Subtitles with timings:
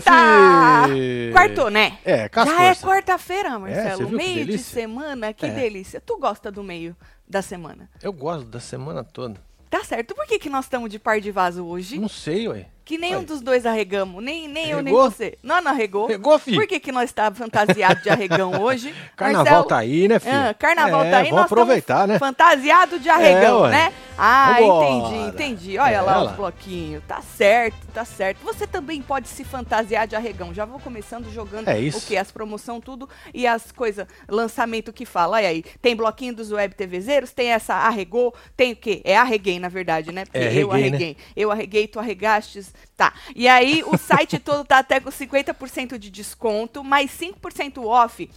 [0.00, 1.32] filho!
[1.32, 1.98] Quartou, né?
[2.04, 4.08] É, Já é quarta-feira, você Marcelo.
[4.08, 5.50] que meio de semana, que É.
[5.50, 6.00] delícia.
[6.00, 6.96] Tu gosta do meio
[7.28, 7.88] da semana?
[8.02, 9.40] Eu gosto da semana toda.
[9.68, 10.14] Tá certo.
[10.14, 11.98] Por que, que nós estamos de par de vaso hoje?
[11.98, 12.66] Não sei, ué.
[12.84, 13.24] Que nenhum Ué.
[13.24, 14.22] dos dois arregamos.
[14.22, 15.38] Nem, nem eu, nem você.
[15.42, 16.06] Não, não arregou.
[16.06, 16.56] Arregou, filho?
[16.58, 18.92] Por que, que nós estamos fantasiados de arregão hoje?
[19.16, 19.64] Carnaval Marcelo?
[19.68, 20.34] tá aí, né, filho?
[20.34, 22.18] Ah, carnaval É, tá aí, vamos nós aproveitar, né?
[22.18, 23.92] fantasiado de arregão, É, né?
[24.22, 24.86] Ah, Vambora.
[24.90, 25.78] entendi, entendi.
[25.78, 26.30] Olha É, lá lá.
[26.30, 27.02] os bloquinhos.
[27.08, 28.38] Tá certo, tá certo.
[28.44, 30.52] Você também pode se fantasiar de arregão.
[30.52, 31.98] Já vou começando jogando É isso.
[31.98, 32.16] o que?
[32.18, 35.36] As promoção, tudo e as coisas, lançamento que fala.
[35.36, 39.00] Olha aí, tem bloquinho dos web TVzeiros, tem essa arregou, tem o quê?
[39.04, 40.24] É arreguei, na verdade, né?
[40.26, 40.96] Porque É, eu arreguei, né?
[40.96, 41.16] arreguei.
[41.36, 42.69] Eu arreguei, tu arregastes.
[42.96, 43.12] Tá.
[43.34, 48.30] E aí, o site todo tá até com 50% de desconto, mais 5% off,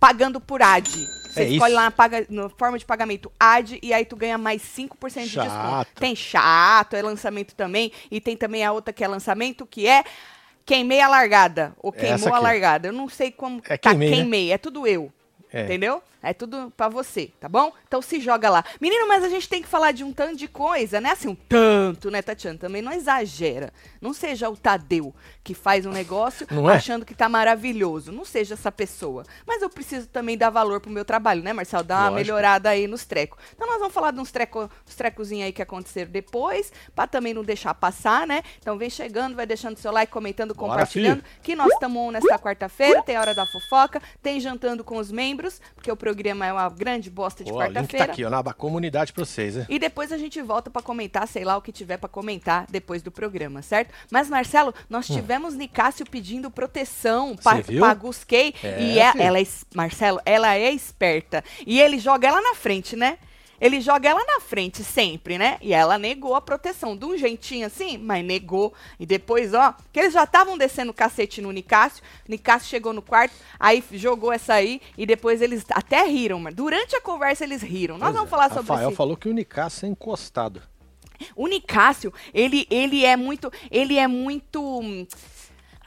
[0.00, 0.88] pagando por ad.
[0.90, 1.76] Você É escolhe isso.
[1.76, 5.28] lá na, paga, na forma de pagamento ad e aí tu ganha mais 5% de
[5.28, 5.50] desconto.
[5.50, 6.00] Chato.
[6.00, 7.92] Tem chato, é lançamento também.
[8.10, 10.04] E tem também a outra que é lançamento, que é
[10.64, 11.74] queimei a largada.
[11.78, 12.88] Ou Essa queimou a largada.
[12.88, 13.60] Eu não sei como.
[13.68, 14.54] É tá, queimei, né?
[14.54, 15.12] É tudo eu.
[15.52, 15.64] É.
[15.64, 16.02] Entendeu?
[16.22, 17.72] É tudo pra você, tá bom?
[17.86, 18.64] Então se joga lá.
[18.80, 21.12] Menino, mas a gente tem que falar de um tanto de coisa, né?
[21.12, 22.58] Assim, um tanto, né, Tatiana?
[22.58, 23.72] Também não exagera.
[24.00, 26.74] Não seja o Tadeu que faz um negócio é?
[26.74, 28.10] achando que tá maravilhoso.
[28.10, 29.24] Não seja essa pessoa.
[29.46, 31.84] Mas eu preciso também dar valor pro meu trabalho, né, Marcelo?
[31.84, 32.16] Dar uma Lógico.
[32.16, 33.38] melhorada aí nos trecos.
[33.54, 37.32] Então nós vamos falar de uns, treco, uns trecozinhos aí que aconteceram depois, pra também
[37.32, 38.42] não deixar passar, né?
[38.60, 41.22] Então vem chegando, vai deixando seu like, comentando, Bora, compartilhando.
[41.42, 45.90] Que nós estamos nesta quarta-feira, tem hora da fofoca, tem jantando com os membros, porque
[45.90, 48.12] o programa é uma grande bosta de tá quarta-feira.
[48.12, 49.66] aqui, ó, na aba comunidade pra vocês, né?
[49.68, 53.02] E depois a gente volta pra comentar, sei lá o que tiver pra comentar depois
[53.02, 53.92] do programa, certo?
[54.10, 57.78] Mas, Marcelo, nós tivemos Nicásio pedindo proteção pra, Hum.
[57.78, 58.54] Pra Gusquei.
[58.62, 61.44] É, e é- ela é, Marcelo, ela é esperta.
[61.66, 63.18] E ele joga ela na frente, né?
[63.60, 65.58] Ele joga ela na frente sempre, né?
[65.60, 66.96] E ela negou a proteção.
[66.96, 68.72] De um jeitinho assim, mas negou.
[68.98, 72.02] E depois, ó, que eles já estavam descendo o cacete no Nicásio.
[72.28, 74.80] Nicásio chegou no quarto, aí jogou essa aí.
[74.96, 77.98] E depois eles até riram, mas durante a conversa eles riram.
[77.98, 78.30] Nós Pois vamos é.
[78.30, 78.96] falar sobre Rafael esse...
[78.96, 80.62] falou que o Nicasso é encostado.
[81.34, 83.50] O Nicásio, ele, ele é muito.
[83.70, 85.06] Ele é muito.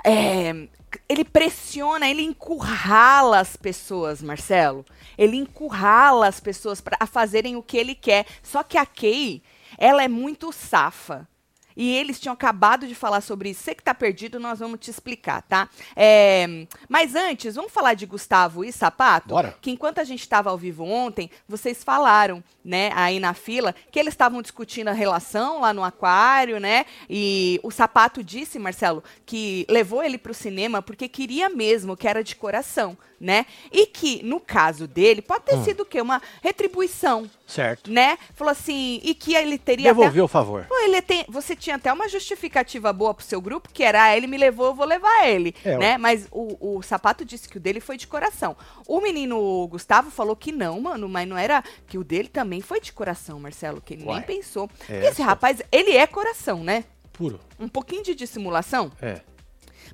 [0.03, 0.67] é,
[1.07, 4.85] ele pressiona, ele encurrala as pessoas, Marcelo.
[5.17, 8.25] Ele encurrala as pessoas para fazerem o que ele quer.
[8.41, 9.41] Só que a Kay,
[9.77, 11.27] ela é muito safa.
[11.75, 13.63] E eles tinham acabado de falar sobre isso.
[13.63, 15.69] Você que tá perdido, nós vamos te explicar, tá?
[15.95, 19.29] É, mas antes, vamos falar de Gustavo e Sapato?
[19.29, 19.55] Bora.
[19.61, 23.99] que enquanto a gente estava ao vivo ontem, vocês falaram, né, aí na fila, que
[23.99, 26.85] eles estavam discutindo a relação lá no aquário, né?
[27.09, 32.07] E o sapato disse, Marcelo, que levou ele para o cinema porque queria mesmo, que
[32.07, 33.45] era de coração, né?
[33.71, 36.01] E que, no caso dele, pode ter sido o quê?
[36.01, 37.91] Uma retribuição, Certo.
[37.91, 38.17] né?
[38.33, 40.65] Falou assim, e que ele teria até Devolveu o favor.
[40.67, 44.17] Pô, ele tem, você tinha até uma justificativa boa pro seu grupo, que era, ah,
[44.17, 45.97] ele me levou, eu vou levar ele, É, né?
[45.97, 48.55] Mas o, o Sapato disse que o dele foi de coração.
[48.87, 52.79] O menino Gustavo falou que não, mano, mas não era, que o dele também foi
[52.81, 54.17] de coração, Marcelo, que ele Uai.
[54.17, 54.69] nem pensou.
[54.89, 56.83] É, Esse rapaz, ele é coração, né?
[57.13, 57.39] Puro.
[57.59, 59.21] Um pouquinho de dissimulação, É.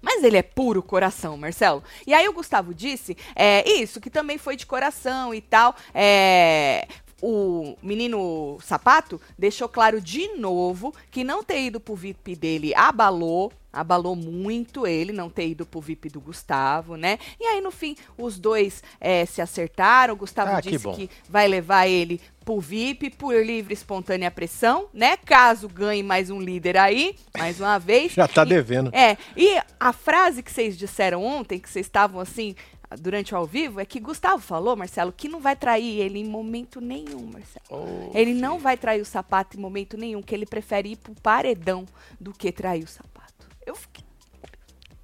[0.01, 1.83] mas ele é puro coração, Marcelo.
[2.05, 5.75] E aí o Gustavo disse, é, isso, que também foi de coração e tal.
[5.93, 6.87] É,
[7.21, 13.51] o menino Sapato deixou claro de novo que não ter ido pro VIP dele abalou.
[13.71, 17.19] Abalou muito ele não ter ido pro VIP do Gustavo, né?
[17.39, 20.15] E aí, no fim, os dois é, se acertaram.
[20.15, 20.95] O Gustavo Ah, que disse bom.
[20.95, 25.15] que vai levar ele pro VIP por livre e espontânea pressão, né?
[25.17, 28.13] Caso ganhe mais um líder aí, mais uma vez.
[28.17, 28.89] Já tá E- devendo.
[28.95, 32.55] é, e a frase que vocês disseram ontem, que vocês estavam assim,
[32.99, 36.25] durante o ao vivo, é que Gustavo falou, Marcelo, que não vai trair ele em
[36.25, 37.65] momento nenhum, Marcelo.
[37.69, 41.13] Ô, Ele não vai trair o sapato em momento nenhum, que ele prefere ir pro
[41.15, 41.85] paredão
[42.19, 43.47] do que trair o sapato.
[43.65, 44.05] Eu fiquei.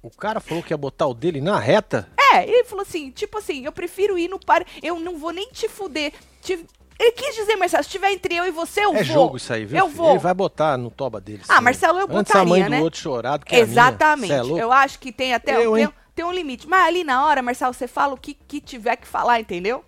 [0.02, 2.08] O cara falou que ia botar o dele na reta.
[2.32, 4.64] É, ele falou assim, tipo assim, eu prefiro ir no par.
[4.82, 6.12] Eu não vou nem te fuder.
[6.42, 6.66] Te-
[6.98, 9.04] Ele quis dizer, Marcelo, se tiver entre eu e você, eu é vou.
[9.04, 9.78] jogo isso aí, viu?
[9.78, 9.96] Eu filho?
[9.96, 10.10] vou.
[10.10, 11.42] Ele vai botar no toba dele.
[11.48, 11.62] Ah, sim.
[11.62, 12.82] Marcelo, eu Antes a mãe botaria, do né?
[12.82, 13.64] outro chorar do que minha.
[13.64, 14.32] Exatamente.
[14.32, 15.88] É eu acho que tem até Eu, hein?
[16.14, 16.68] Tem um limite.
[16.68, 19.84] Mas ali na hora, Marcelo, você fala o que, que tiver que falar, entendeu?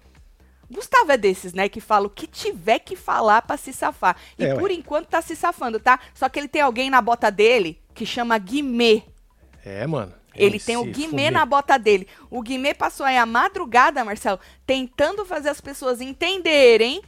[0.70, 4.16] Gustavo é desses, né, que fala o que tiver que falar pra se safar.
[4.36, 4.74] E É, por ué.
[4.74, 6.00] enquanto tá se safando, tá?
[6.12, 9.02] Só que ele tem alguém na bota dele que chama Guimê.
[9.64, 10.12] É, mano.
[10.34, 11.30] Ele tem o Guimê Fumê.
[11.30, 12.06] na bota dele.
[12.28, 17.00] O Guimê passou aí a madrugada, Marcelo, tentando fazer as pessoas entenderem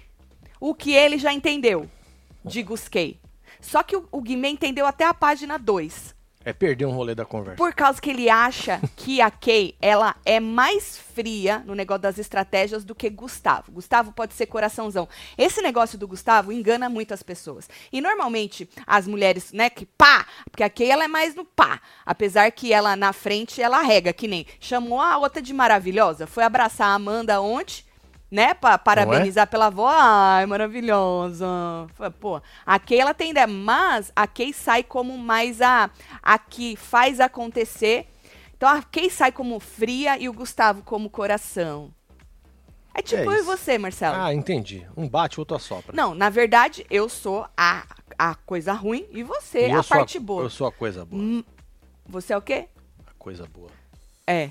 [0.59, 1.91] o que ele já entendeu
[2.45, 3.21] de Gusquei.
[3.61, 6.15] Só que o, o Guimê entendeu até a página 2.
[6.49, 7.59] É perder um rolê da conversa.
[7.59, 12.17] Por causa que ele acha que a Kay, ela é mais fria no negócio das
[12.17, 13.71] estratégias do que Gustavo.
[13.71, 15.07] Gustavo pode ser coraçãozão.
[15.37, 17.69] Esse negócio do Gustavo engana muito as pessoas.
[17.93, 21.83] E normalmente as mulheres, né, que pá, porque a Kay ela é mais no pá.
[22.07, 26.45] Apesar que ela na frente ela rega, que nem chamou a outra de maravilhosa, foi
[26.45, 27.88] abraçar a Amanda ontem
[28.31, 29.89] né, para parabenizar pela avó.
[29.91, 31.47] Ai, maravilhosa.
[32.21, 35.91] Pô, a Kay ela tem ideia, mas a Kay sai como mais a
[36.23, 38.07] a que faz acontecer.
[38.57, 41.93] Então a Kay sai como fria e o Gustavo como coração.
[42.95, 44.17] É tipo É eu e você, Marcelo.
[44.21, 44.85] Ah, entendi.
[44.97, 45.95] Um bate, outro assopra.
[45.95, 47.87] Não, na verdade, eu sou a,
[48.19, 50.43] a coisa ruim e você E a parte boa.
[50.43, 51.23] Eu sou a coisa boa.
[51.23, 51.45] Hum,
[52.07, 52.69] Você é o quê?
[53.07, 53.71] A coisa boa.
[54.27, 54.51] É.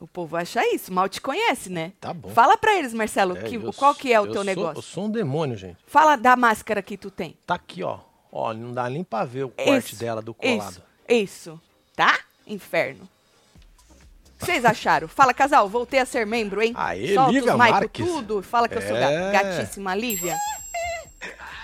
[0.00, 1.92] O povo acha isso, mal te conhece, né?
[2.00, 2.30] Tá bom.
[2.30, 4.78] Fala pra eles, Marcelo, É, que, eu qual que é o eu teu sou- negócio.
[4.78, 5.76] Eu sou um demônio, gente.
[5.86, 7.36] Fala da máscara que tu tem.
[7.46, 7.98] Tá aqui, ó.
[8.32, 10.70] Ó, não dá nem pra ver o corte dela do colado.
[10.70, 11.60] Isso, isso.
[11.94, 12.18] Tá?
[12.46, 13.02] Inferno.
[13.04, 15.06] O que vocês acharam?
[15.06, 16.72] Fala, casal, voltei a ser membro, hein?
[16.74, 18.42] Aê, Solta Lívia os maico tudo.
[18.42, 19.32] Fala que eu sou É.
[19.32, 20.34] ga- gatíssima, Lívia.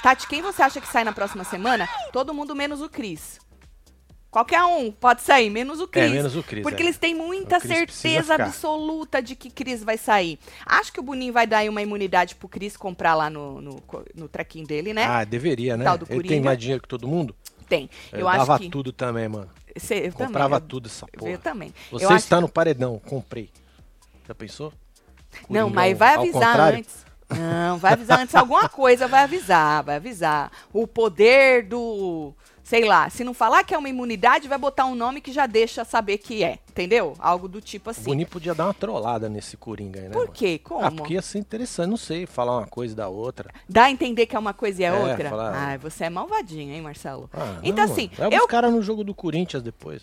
[0.02, 1.88] Tati, quem você acha que sai na próxima semana?
[2.12, 3.40] Todo mundo menos o Cris.
[4.36, 6.10] Qualquer um pode sair, menos o Cris.
[6.10, 6.84] É, menos o Cris, Porque é.
[6.84, 10.38] eles têm muita certeza absoluta de que Cris vai sair.
[10.66, 13.82] Acho que o Boninho vai dar aí uma imunidade pro Cris comprar lá no, no,
[14.14, 15.04] no trequinho dele, né?
[15.06, 15.86] Ah, deveria, né?
[16.10, 17.34] Ele tem mais dinheiro que todo mundo?
[17.66, 17.88] Tem.
[18.12, 18.68] Eu, Eu, dava acho que.
[18.68, 19.48] tudo também, mano.
[19.74, 21.30] Cê- eu Comprava também, eu- tudo essa porra.
[21.30, 21.72] eu também.
[21.90, 23.50] Você eu acho está no paredão, comprei.
[24.28, 24.70] Já pensou?
[25.48, 27.06] Não, mas vai avisar antes.
[27.30, 30.52] Não, vai avisar antes alguma coisa, vai avisar, vai avisar.
[30.74, 32.34] O poder do,
[32.66, 35.46] sei lá, se não falar que é uma imunidade, vai botar um nome que já
[35.46, 37.14] deixa saber que é, entendeu?
[37.20, 38.02] Algo do tipo O assim.
[38.02, 40.12] Boninho podia dar uma trollada nesse Coringa aí, né?
[40.12, 40.58] Por quê?
[40.58, 40.84] Como?
[40.84, 43.52] Ah, porque ia ser interessante, não sei, falar uma coisa da outra.
[43.68, 45.30] Dá a entender que é uma coisa e é, É, outra?
[45.30, 47.30] falar- Ai, você é malvadinho, hein, Marcelo?
[47.32, 48.32] Ah, então não, assim, mano.
[48.34, 50.02] Eu os caras no jogo do Corinthians depois.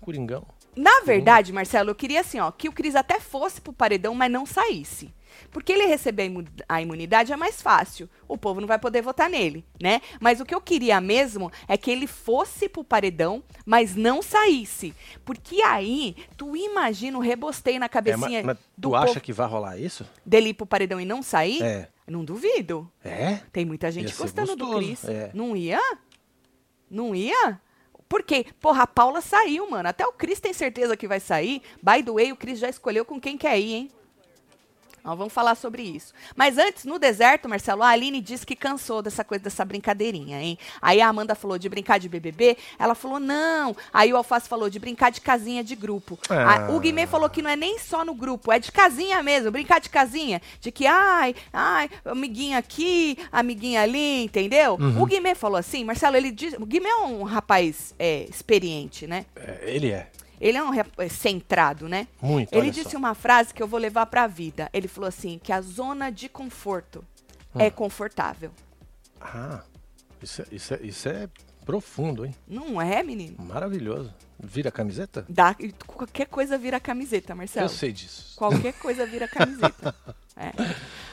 [0.00, 0.44] Coringão.
[0.76, 4.30] Na verdade, Marcelo, eu queria assim, ó, que o Cris até fosse pro paredão, mas
[4.30, 5.12] não saísse.
[5.50, 8.08] Porque ele receber a imu- a imunidade é mais fácil.
[8.28, 10.00] O povo não vai poder votar nele, né?
[10.20, 14.94] Mas o que eu queria mesmo é que ele fosse pro paredão, mas não saísse.
[15.24, 19.20] Porque aí, tu imagina o rebosteio na É, cabecinha mas, mas do tu povo acha
[19.20, 20.04] que vai rolar isso?
[20.24, 21.62] dele ir pro paredão e não sair?
[21.62, 21.88] É.
[22.06, 22.90] Não duvido.
[23.04, 23.40] É?
[23.52, 25.04] Tem muita gente gostando do gostoso, Cris.
[25.08, 25.30] é.
[25.34, 25.80] Não ia?
[26.90, 27.60] Não ia?
[28.08, 28.46] Por quê?
[28.60, 29.88] Porra, a Paula saiu, mano.
[29.88, 31.60] Até o Cris tem certeza que vai sair.
[31.82, 33.90] By the way, o Cris já escolheu com quem quer ir, hein?
[35.06, 36.12] Nós vamos falar sobre isso.
[36.34, 40.58] Mas antes, no deserto, Marcelo, a Aline disse que cansou dessa coisa, dessa brincadeirinha, hein?
[40.82, 43.76] Aí a Amanda falou de brincar de BBB, ela falou não.
[43.92, 46.18] Aí o Alface falou de brincar de casinha de grupo.
[46.28, 46.66] Ah.
[46.66, 49.52] A- o Guimê falou que não é nem só no grupo, é de casinha mesmo,
[49.52, 50.42] brincar de casinha.
[50.60, 54.74] De que, ai, ai, amiguinha aqui, amiguinha ali, entendeu?
[54.80, 55.02] Uhum.
[55.02, 56.54] O Guimê falou assim, Marcelo, ele diz.
[56.54, 59.24] O Guimê é um rapaz é, experiente, né?
[59.36, 60.08] É, ele é.
[60.40, 62.06] Ele é um é, centrado, né?
[62.20, 62.52] Muito.
[62.54, 62.98] Ele disse só.
[62.98, 64.68] uma frase que eu vou levar pra vida.
[64.72, 67.04] Ele falou assim: que a zona de conforto
[67.54, 67.60] Hum.
[67.60, 68.50] é confortável.
[69.20, 69.62] Ah,
[70.22, 71.28] isso, é- isso, é, isso é
[71.64, 72.34] profundo, hein?
[72.46, 73.36] Não é, menino?
[73.42, 74.12] Maravilhoso.
[74.38, 75.24] Vira a camiseta?
[75.28, 75.56] Dá,
[75.86, 77.64] qualquer coisa vira camiseta, Marcelo.
[77.64, 78.34] Eu sei disso.
[78.36, 79.94] Qualquer coisa vira camiseta.
[80.38, 80.52] É.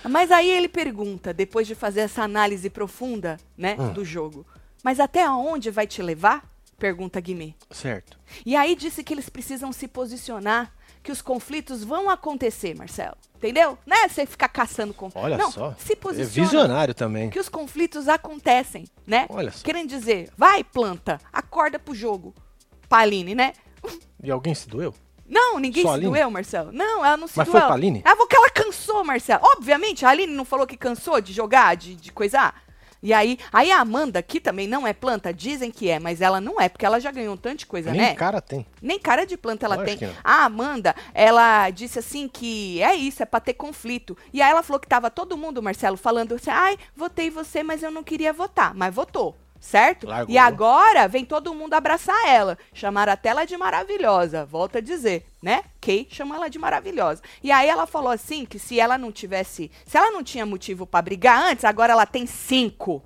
[0.09, 3.93] Mas aí ele pergunta, depois de fazer essa análise profunda, né, Hum.
[3.93, 4.45] do jogo.
[4.83, 6.43] Mas até onde vai te levar?
[6.77, 7.53] Pergunta Guimê.
[7.71, 8.17] Certo.
[8.45, 13.15] E aí disse que eles precisam se posicionar, que os conflitos vão acontecer, Marcelo.
[13.35, 13.77] Entendeu?
[13.85, 15.23] Não é você ficar caçando conflito.
[15.23, 15.75] Olha Não, só.
[15.77, 16.45] se É posiciona.
[16.49, 17.29] visionário também.
[17.29, 19.25] que os conflitos acontecem, né?
[19.29, 19.63] Olha só.
[19.63, 22.33] Querendo dizer, vai, planta, acorda pro jogo.
[22.87, 23.53] Paline, né?
[24.21, 24.93] E alguém se doeu?
[25.27, 26.09] Não, ninguém Só se Aline?
[26.11, 26.71] doeu, Marcelo.
[26.71, 27.59] Não, ela não se Mas doeu.
[27.59, 28.01] foi pra Aline?
[28.05, 29.41] Ela falou que ela cansou, Marcelo.
[29.43, 32.61] Obviamente, a Aline não falou que cansou de jogar, de, de coisar.
[33.03, 36.39] E aí, aí a Amanda, que também não é planta, dizem que é, mas ela
[36.39, 38.15] não é, porque ela já ganhou um tanto de coisa, Nem né?
[38.15, 38.65] cara tem.
[38.81, 40.09] Nem cara de planta ela Lógico tem.
[40.23, 44.17] A Amanda, ela disse assim que é isso, é pra ter conflito.
[44.31, 47.83] E aí ela falou que tava todo mundo, Marcelo, falando assim, ai, votei você, mas
[47.83, 48.73] eu não queria votar.
[48.73, 50.05] Mas votou, certo?
[50.07, 50.35] Largou.
[50.35, 52.57] E agora vem todo mundo abraçar ela.
[52.73, 55.63] Chamaram até ela de maravilhosa, volta a dizer, né?
[55.79, 57.21] Kay chamou ela de maravilhosa.
[57.41, 60.85] E aí ela falou assim que se ela não tivesse, se ela não tinha motivo
[60.85, 63.01] pra brigar antes, agora ela tem cinco.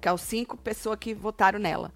[0.00, 1.90] Que é os cinco pessoas que votaram nela.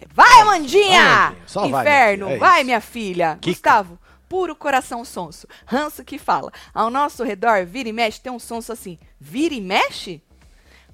[0.00, 2.64] É, Vai, vai, minha Inferno, filha, é vai, isso.
[2.66, 3.38] minha filha.
[3.40, 3.50] Kika.
[3.50, 5.48] Gustavo, puro coração sonso.
[5.66, 6.52] Ranço que fala.
[6.72, 8.96] Ao nosso redor, vira e mexe, tem um sonso assim.
[9.18, 10.22] Vira e mexe?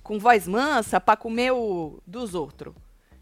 [0.07, 2.73] Com voz mansa pra comer o dos outros.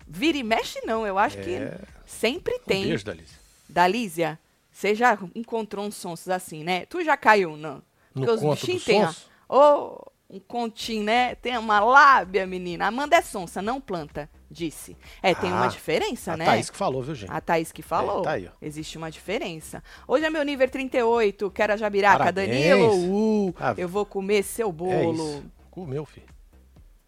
[0.06, 1.06] Vira e mexe, não.
[1.06, 1.42] Eu acho É.
[1.42, 1.58] que
[2.06, 2.84] sempre Um tem.
[2.84, 3.38] beijo, Dalícia.
[3.68, 4.38] Da Lísia,
[4.70, 6.84] você já encontrou uns sonsos assim, né?
[6.86, 7.76] Tu já caiu, não?
[8.14, 9.02] No Porque os conto bichinhos têm?
[9.48, 9.98] Ô,
[10.28, 11.34] um continho, né?
[11.36, 12.86] Tem uma lábia, menina.
[12.86, 14.94] Amanda é sonsa, não planta, disse.
[15.22, 16.44] É, tem uma Ah, diferença, A né?
[16.44, 17.32] Thaís que falou, viu, gente?
[17.32, 18.20] A Thaís que falou.
[18.20, 18.50] É, tá aí, ó.
[18.60, 19.82] Existe uma diferença.
[20.06, 22.18] Hoje é meu nível 38, quero a jabiraca.
[22.18, 22.48] Parabéns.
[22.50, 25.24] Danilo, uh, Ah, eu vou comer seu É bolo.
[25.24, 25.44] isso.
[25.70, 26.26] Comeu, filho.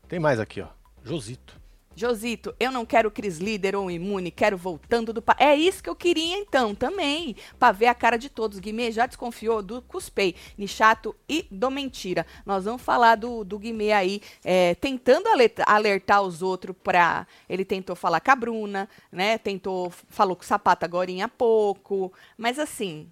[0.09, 0.69] Tem mais aqui, ó.
[1.05, 1.61] Josito.
[1.99, 5.23] Josito, eu não quero Cris Líder ou imune, quero voltando do...
[5.23, 5.35] Pa...
[5.39, 7.35] É isso que eu queria então, também.
[7.59, 8.59] Pra ver a cara de todos.
[8.59, 12.27] Guimê já desconfiou do Cuspei, Nichato e do Mentira.
[12.45, 17.27] Nós vamos falar do, do Guimê aí, é, tentando alerta- alertar os outros pra...
[17.49, 19.39] Ele tentou falar com a Bruna, né?
[19.39, 19.91] Tentou...
[20.11, 22.13] Falou com o Sapato agora há pouco.
[22.37, 23.11] Mas assim...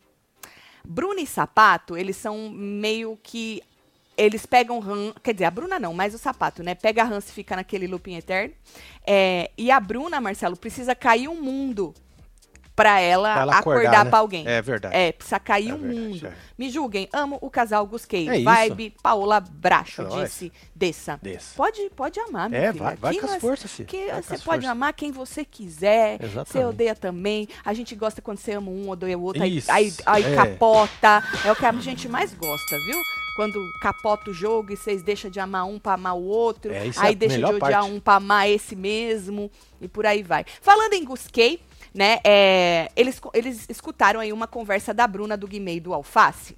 [0.86, 3.62] Bruna e Sapato, eles são meio que
[4.16, 6.75] eles pegam ran, quer dizer, a Bruna não, mas o sapato, né?
[6.75, 8.54] Pega a ranço e fica naquele looping eterno.
[9.06, 11.94] É, e a Bruna, Marcelo, precisa cair um mundo
[12.76, 14.10] pra ela, ela acordar, acordar, né?
[14.10, 14.46] pra alguém.
[14.48, 14.96] É verdade.
[14.96, 16.26] É, precisa cair É um verdade, mundo.
[16.26, 16.32] é.
[16.58, 18.28] Me julguem, amo o casal Gusquei.
[18.28, 18.44] É isso.
[18.44, 21.18] Vibe Paola Bracho, É disse, desça.
[21.22, 21.54] Desça.
[21.56, 22.84] Pode, pode amar, meu É, filho.
[22.84, 23.88] vai, vai com as forças, filho.
[23.88, 24.64] que Vai com você pode forças.
[24.70, 26.18] amar quem você quiser.
[26.44, 27.48] Você odeia também.
[27.64, 29.42] A gente gosta quando você ama um, odeia o outro.
[29.42, 30.34] Aí, Isso, aí, aí é.
[30.36, 31.22] capota.
[31.44, 32.98] É o que a gente mais gosta, viu?
[33.36, 36.72] Quando capota o jogo e vocês deixam de amar um pra amar o outro.
[36.72, 37.90] É, isso é aí a deixa de odiar parte.
[37.90, 39.50] um pra amar esse mesmo.
[39.80, 40.44] E por aí vai.
[40.62, 41.60] Falando em Gusquei,
[41.94, 42.18] né?
[42.24, 46.56] é, eles, eles escutaram aí uma conversa da Bruna do Guimê e do Alface.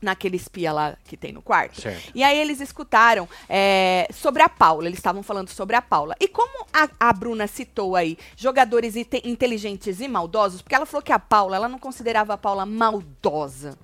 [0.00, 1.80] Naquele espia lá que tem no quarto.
[1.80, 2.12] Certo.
[2.14, 6.14] E aí eles escutaram é, sobre a Paula, eles estavam falando sobre a Paula.
[6.20, 11.02] E como a, a Bruna citou aí jogadores inte- inteligentes e maldosos, porque ela falou
[11.02, 13.76] que a Paula, ela não considerava a Paula maldosa.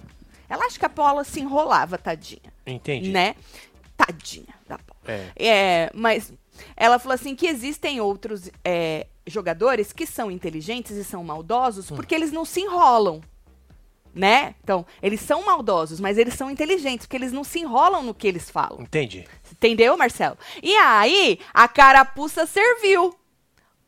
[0.48, 2.52] Ela acha que a Paula se enrolava, tadinha.
[2.64, 3.10] Entendi.
[3.10, 3.34] Né?
[3.96, 5.02] Tadinha da Paula.
[5.08, 5.30] É.
[5.36, 6.32] É, mas
[6.76, 11.96] ela falou assim que existem outros é, jogadores que são inteligentes e são maldosos Hum.
[11.96, 13.20] porque eles não se enrolam.
[14.14, 14.54] Né?
[14.62, 18.28] Então, eles são maldosos, mas eles são inteligentes, porque eles não se enrolam no que
[18.28, 18.82] eles falam.
[18.82, 19.26] Entendi.
[19.50, 20.38] Entendeu, Marcelo?
[20.62, 23.12] E aí, a carapuça serviu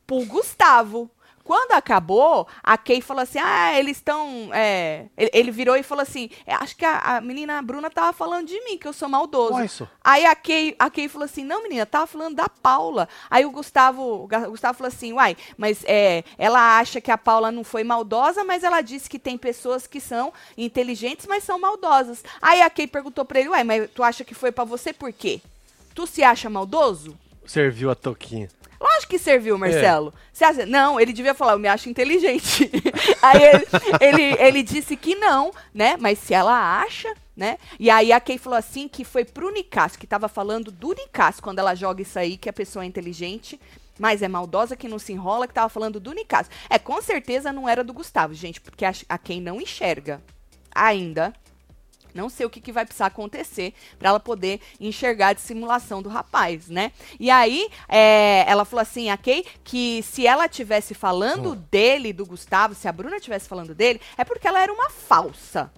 [0.04, 1.08] pro Gustavo.
[1.46, 4.50] Quando acabou, a Kay falou assim: Ah, eles estão.
[4.52, 8.12] é, Ele, ele virou e falou assim: "É, Acho que a, a menina Bruna tava
[8.12, 9.68] falando de mim, que eu sou maldoso.
[9.68, 9.86] Só.
[10.02, 13.08] Aí a Kay, a Kay falou assim: Não, menina, tava falando da Paula.
[13.30, 17.52] Aí o Gustavo, o Gustavo falou assim: Uai, mas é, ela acha que a Paula
[17.52, 22.24] não foi maldosa, mas ela disse que tem pessoas que são inteligentes, mas são maldosas.
[22.42, 25.12] Aí a Kay perguntou pra ele: Uai, mas tu acha que foi pra você por
[25.12, 25.40] quê?
[25.94, 27.16] Tu se acha maldoso?
[27.46, 28.48] Serviu a toquinha.
[28.80, 29.58] Lógico que serviu, É.
[29.58, 30.12] Marcelo.
[30.32, 32.70] Você acha- Não, ele devia falar, eu me acho inteligente.
[33.22, 33.66] aí ele,
[34.00, 35.96] ele, ele disse que não, né?
[35.98, 37.58] Mas se ela acha, né?
[37.78, 41.40] E aí a Kay falou assim que foi pro Nicas, que tava falando do Nicas,
[41.40, 43.60] quando ela joga isso aí, que a pessoa é inteligente,
[43.98, 46.50] mas é maldosa, que não se enrola, que tava falando do Nicas.
[46.68, 50.22] É, com certeza não era do Gustavo, gente, porque a, a Kay não enxerga
[50.74, 51.32] ainda
[52.16, 56.08] não sei o que, que vai precisar acontecer para ela poder enxergar a dissimulação do
[56.08, 56.92] rapaz, né?
[57.20, 62.26] E aí, é, ela falou assim, a Kay, que se ela tivesse falando dele, do
[62.26, 65.70] Gustavo, se a Bruna tivesse falando dele, é porque ela era uma falsa.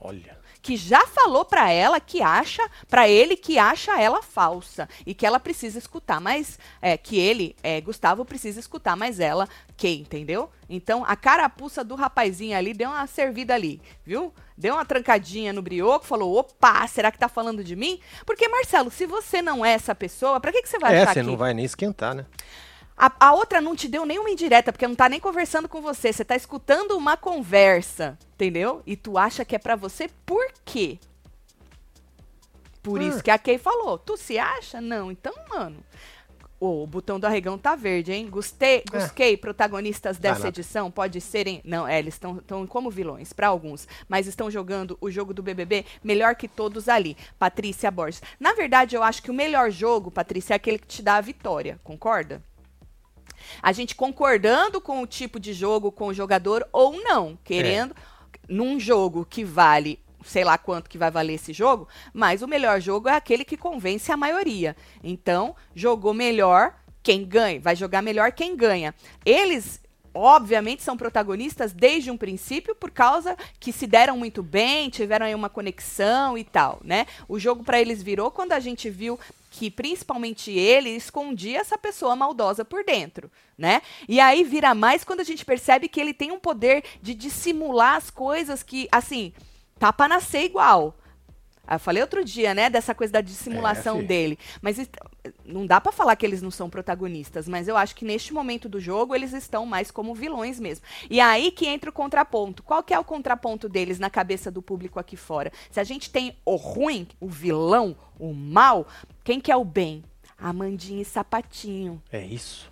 [0.00, 0.37] Olha.
[0.60, 5.24] Que já falou pra ela que acha, pra ele que acha ela falsa e que
[5.24, 10.50] ela precisa escutar, mas é, que ele, é, Gustavo, precisa escutar, mas ela, que, entendeu?
[10.68, 14.32] Então a carapuça do rapazinho ali deu uma servida ali, viu?
[14.56, 18.00] Deu uma trancadinha no brioco, falou: opa, será que tá falando de mim?
[18.26, 21.14] Porque, Marcelo, se você não é essa pessoa, pra que, que você vai É, achar
[21.14, 21.26] você que.
[21.26, 22.26] não vai nem esquentar, né?
[22.98, 26.12] A, a outra não te deu nenhuma indireta, porque não tá nem conversando com você.
[26.12, 28.82] Você tá escutando uma conversa, entendeu?
[28.84, 30.98] E tu acha que é pra você por quê?
[32.82, 33.04] Por Ah.
[33.04, 33.98] isso que a Kay falou.
[33.98, 34.80] Tu se acha?
[34.80, 35.12] Não.
[35.12, 35.76] Então, mano.
[36.60, 38.28] Ô, o botão do arregão tá verde, hein?
[38.28, 38.90] Gostei, É.
[38.90, 41.60] gostei, protagonistas dessa edição pode serem.
[41.64, 43.86] Não, é, eles estão como vilões, pra alguns.
[44.08, 47.16] Mas estão jogando o jogo do BBB melhor que todos ali.
[47.38, 48.20] Patrícia Borges.
[48.40, 51.20] Na verdade, eu acho que o melhor jogo, Patrícia, é aquele que te dá a
[51.20, 51.78] vitória.
[51.84, 52.42] Concorda?
[53.62, 57.94] A gente concordando com o tipo de jogo, com o jogador ou não, querendo
[58.48, 62.80] num jogo que vale, sei lá quanto que vai valer esse jogo, mas o melhor
[62.80, 64.76] jogo é aquele que convence a maioria.
[65.02, 68.94] Então, jogou melhor quem ganha, vai jogar melhor quem ganha.
[69.24, 69.80] Eles
[70.14, 75.34] obviamente são protagonistas desde um princípio por causa que se deram muito bem, tiveram aí
[75.34, 77.06] uma conexão e tal, né?
[77.28, 79.18] O jogo para eles virou quando a gente viu
[79.50, 83.82] que principalmente ele escondia essa pessoa maldosa por dentro, né?
[84.08, 87.96] E aí vira mais quando a gente percebe que ele tem um poder de dissimular
[87.96, 89.32] as coisas que, assim,
[89.78, 90.97] pra nascer igual.
[91.70, 94.38] Ah, Eu falei outro dia, né, dessa coisa da dissimulação É, dele.
[94.62, 94.88] Mas
[95.44, 98.70] não dá pra falar que eles não são protagonistas, mas eu acho que neste momento
[98.70, 100.82] do jogo eles estão mais como vilões mesmo.
[101.10, 102.62] E aí que entra o contraponto.
[102.62, 105.52] Qual que é o contraponto deles na cabeça do público aqui fora?
[105.70, 108.88] Se a gente tem o ruim, o vilão, o mal,
[109.22, 110.02] quem que é o bem?
[110.38, 112.02] Amandinha e Sapatinho.
[112.10, 112.70] É isso.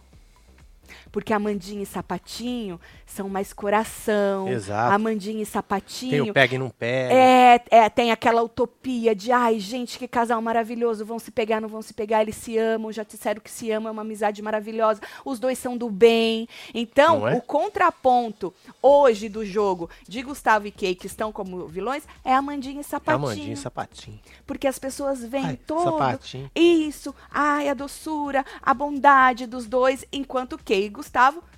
[1.16, 4.48] Porque Amandinha e Sapatinho são mais coração.
[4.48, 4.92] Exato.
[4.92, 7.14] Amandinha e Tem Sapatinho o pega e não pega.
[7.14, 11.70] é, é, tem aquela utopia de, ai, gente, que casal maravilhoso, vão se pegar, não
[11.70, 15.00] vão se pegar, eles se amam, já disseram que se amam, é uma amizade maravilhosa,
[15.24, 16.46] os dois são do bem.
[16.74, 17.34] Então, é?
[17.34, 22.82] o contraponto hoje do jogo de Gustavo e Kay, que estão como vilões, é Amandinha
[22.82, 23.24] e Sapatinho.
[23.24, 24.20] Amandinha e sapatinho.
[24.46, 26.50] Porque as pessoas veem Ai, todo sapatinho.
[26.54, 31.05] isso, ai, a doçura, a bondade dos dois, enquanto Kay e Gustavo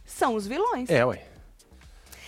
[0.05, 0.89] são os vilões.
[0.91, 1.23] É, ué.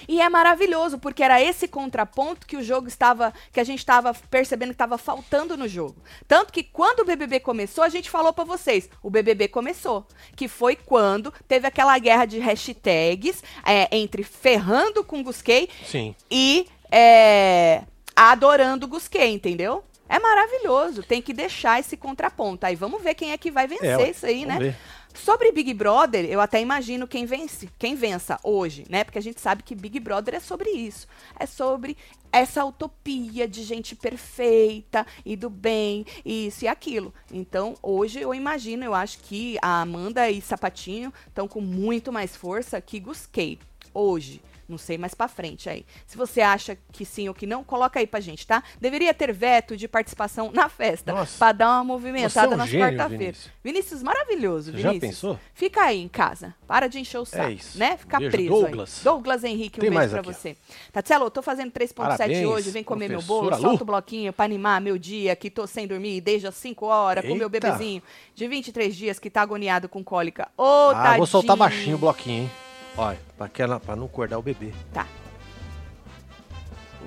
[0.08, 4.12] E é maravilhoso, porque era esse contraponto que o jogo estava, que a gente estava
[4.28, 5.96] percebendo que estava faltando no jogo.
[6.26, 10.48] Tanto que quando o BBB começou, a gente falou pra vocês, o BBB começou, que
[10.48, 16.14] foi quando teve aquela guerra de hashtags é, entre ferrando com Gusquei Sim.
[16.30, 17.82] e é,
[18.16, 19.84] adorando Gusquei, entendeu?
[20.08, 22.66] É maravilhoso, tem que deixar esse contraponto.
[22.66, 24.58] Aí vamos ver quem é que vai vencer É, isso aí, Vamos né?
[24.58, 24.76] ver.
[25.22, 29.04] Sobre Big Brother, eu até imagino quem vence, quem vença hoje, né?
[29.04, 31.06] Porque a gente sabe que Big Brother é sobre isso.
[31.38, 31.94] É sobre
[32.32, 37.12] essa utopia de gente perfeita e do bem, e isso e aquilo.
[37.30, 42.34] Então, hoje eu imagino, eu acho que a Amanda e Sapatinho estão com muito mais
[42.34, 43.58] força que Gusquei.
[43.92, 44.40] Hoje.
[44.68, 45.84] Não sei mais pra frente aí.
[46.06, 48.62] Se você acha que sim ou que não, coloca aí pra gente, tá?
[48.80, 51.12] Deveria ter veto de participação na festa.
[51.37, 53.08] Pra dar uma Você é movimentada um quarta-feira.
[53.08, 53.50] Vinícius.
[53.64, 55.10] Vinícius, maravilhoso, Você já Vinícius.
[55.14, 55.40] pensou?
[55.54, 56.54] Fica aí em casa.
[56.68, 57.76] Para de encher o saco, isso.
[57.76, 57.96] né?
[57.96, 58.99] Fica Beijo, preso Douglas.
[58.99, 59.04] aí.
[59.04, 60.56] Douglas Henrique, um Tem beijo mais pra aqui, você.
[60.92, 64.80] Tatielo, tô fazendo 3.7 Parabéns, hoje, vem comer meu bolo, solta o bloquinho pra animar
[64.80, 67.60] meu dia, que tô sem dormir desde as 5 horas, com meu Eita.
[67.70, 68.00] bebezinho
[68.37, 70.46] de 23 dias que tá agoniado com cólica.
[70.56, 71.16] Ô, ah, tadinho.
[71.18, 72.50] vou soltar baixinho o bloquinho, hein?
[72.97, 74.73] Olha, pra, aquela, pra não acordar o bebê.
[74.92, 75.06] Tá.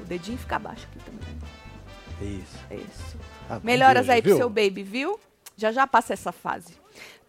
[0.01, 1.37] O dedinho fica baixo aqui também.
[2.21, 2.57] É Isso.
[2.69, 3.17] É isso.
[3.49, 4.37] Bom, Melhoras beijo, aí pro viu?
[4.37, 5.19] seu baby, viu?
[5.55, 6.73] Já já passa essa fase.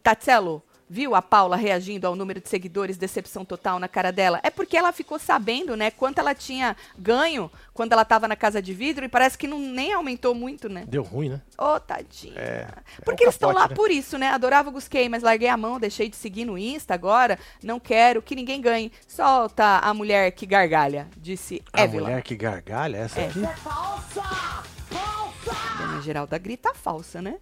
[0.03, 4.41] Tatselo, viu a Paula reagindo ao número de seguidores, decepção total na cara dela?
[4.43, 8.61] É porque ela ficou sabendo, né, quanto ela tinha ganho quando ela tava na casa
[8.63, 10.85] de vidro e parece que não nem aumentou muito, né?
[10.87, 11.41] Deu ruim, né?
[11.59, 12.35] Ô, tadinha.
[12.39, 12.69] É,
[13.05, 13.75] Porque é um eles estão lá né?
[13.75, 14.29] por isso, né?
[14.29, 17.39] Adorava o Gusquei, mas larguei a mão, deixei de seguir no Insta agora.
[17.63, 18.93] Não quero que ninguém ganhe.
[19.09, 22.03] Solta a mulher que gargalha, disse A Évila.
[22.09, 23.27] mulher que gargalha, essa É.
[23.27, 23.41] aqui?
[25.79, 27.37] Dona Geralda grita falsa, né?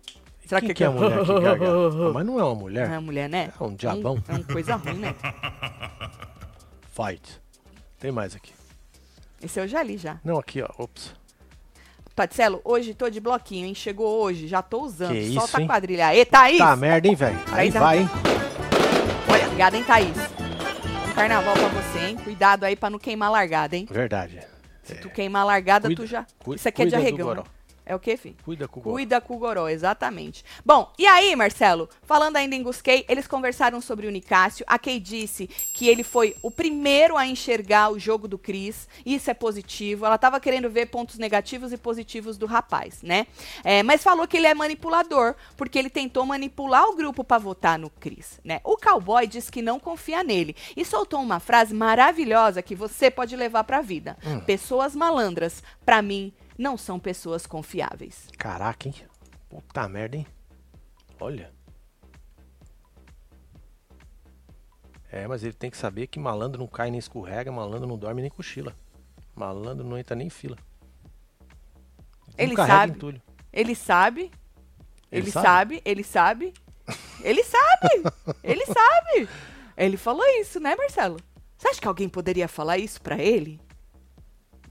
[0.53, 1.73] Será Quem que é a mulher que gargalha?
[2.09, 2.87] Ah, mas não é uma mulher.
[2.89, 3.51] Não é mulher, né?
[3.59, 4.23] É um diabão.
[4.29, 5.15] É uma coisa ruim, né?
[6.93, 7.41] Fight.
[7.99, 8.53] Tem mais aqui.
[9.43, 10.19] Esse eu já li já.
[10.23, 10.69] Não, aqui, ó.
[10.77, 11.15] Ops.
[12.15, 13.75] Tatselo, hoje tô de bloquinho, hein?
[13.75, 15.13] Chegou hoje, já tô usando.
[15.15, 15.67] Que Solta isso, a hein?
[15.67, 16.07] quadrilha.
[16.09, 16.59] Aí, Thaís!
[16.59, 17.39] Tá merda, hein, velho?
[17.51, 18.11] Aí vai, hein?
[19.47, 20.17] Obrigada, hein, Thaís?
[21.09, 22.17] Um carnaval pra você, hein?
[22.17, 23.87] Cuidado aí pra não queimar a largada, hein?
[23.91, 24.41] Verdade.
[24.83, 26.27] Se tu queimar a largada, Cuida- tu já...
[26.41, 27.43] cu- Isso aqui é de arregão.
[27.85, 28.37] É o quê, filho?
[28.45, 28.95] Cuida com o goró.
[28.95, 30.45] Cuida com o goró, exatamente.
[30.65, 31.89] Bom, e aí, Marcelo?
[32.03, 34.65] Falando ainda em Gusquei, eles conversaram sobre o Nicásio.
[34.69, 38.89] A Kay disse que ele foi o primeiro a enxergar o jogo do Cris.
[39.05, 40.07] Isso é positivo.
[40.07, 43.27] Ela tava querendo ver pontos negativos e positivos do rapaz, né?
[43.65, 47.79] É, mas falou que ele é manipulador, porque ele tentou manipular o grupo pra votar
[47.79, 48.61] no Cris, né?
[48.63, 53.35] O cowboy disse que não confia nele e soltou uma frase maravilhosa que você pode
[53.35, 54.17] levar pra vida.
[54.47, 58.29] Pessoas malandras, pra mim, não são pessoas confiáveis.
[58.39, 58.95] Caraca, hein?
[59.49, 60.27] Puta merda, hein?
[61.21, 61.53] Olha.
[65.11, 68.23] É, mas ele tem que saber que malandro não cai nem escorrega, malandro não dorme
[68.23, 68.75] nem cochila.
[69.35, 70.57] Malandro não entra nem em fila.
[72.37, 73.23] Ele sabe.
[73.53, 74.21] Ele sabe.
[74.23, 74.31] Ele,
[75.11, 75.45] Ele sabe?
[75.45, 75.83] sabe?
[75.85, 76.55] ele sabe.
[77.23, 78.03] Ele sabe.
[78.43, 79.29] ele sabe.
[79.77, 81.19] Ele falou isso, né, Marcelo?
[81.57, 83.61] Você acha que alguém poderia falar isso pra ele?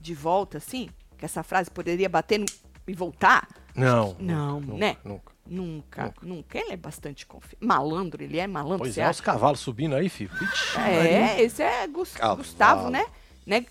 [0.00, 0.90] De volta, assim?
[1.22, 2.46] Que essa frase poderia bater no-
[2.84, 3.46] e voltar?
[3.76, 4.16] Não.
[4.18, 4.96] Não, nunca, né?
[5.04, 5.32] Nunca.
[5.46, 6.58] Nunca, nunca.
[6.58, 7.64] Ele é bastante confiante.
[7.64, 9.12] Malandro, ele é malandro, Pois você é, acha?
[9.12, 10.32] os cavalos subindo aí, filho.
[10.42, 10.96] Ixi, Maria.
[11.00, 12.38] É, esse é Gus- Cavalo.
[12.38, 13.06] Gustavo, né?
[13.46, 13.64] né?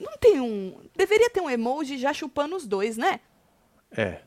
[0.00, 0.76] Não tem um.
[0.96, 3.20] Deveria ter um emoji já chupando os dois, né?
[3.92, 4.22] É,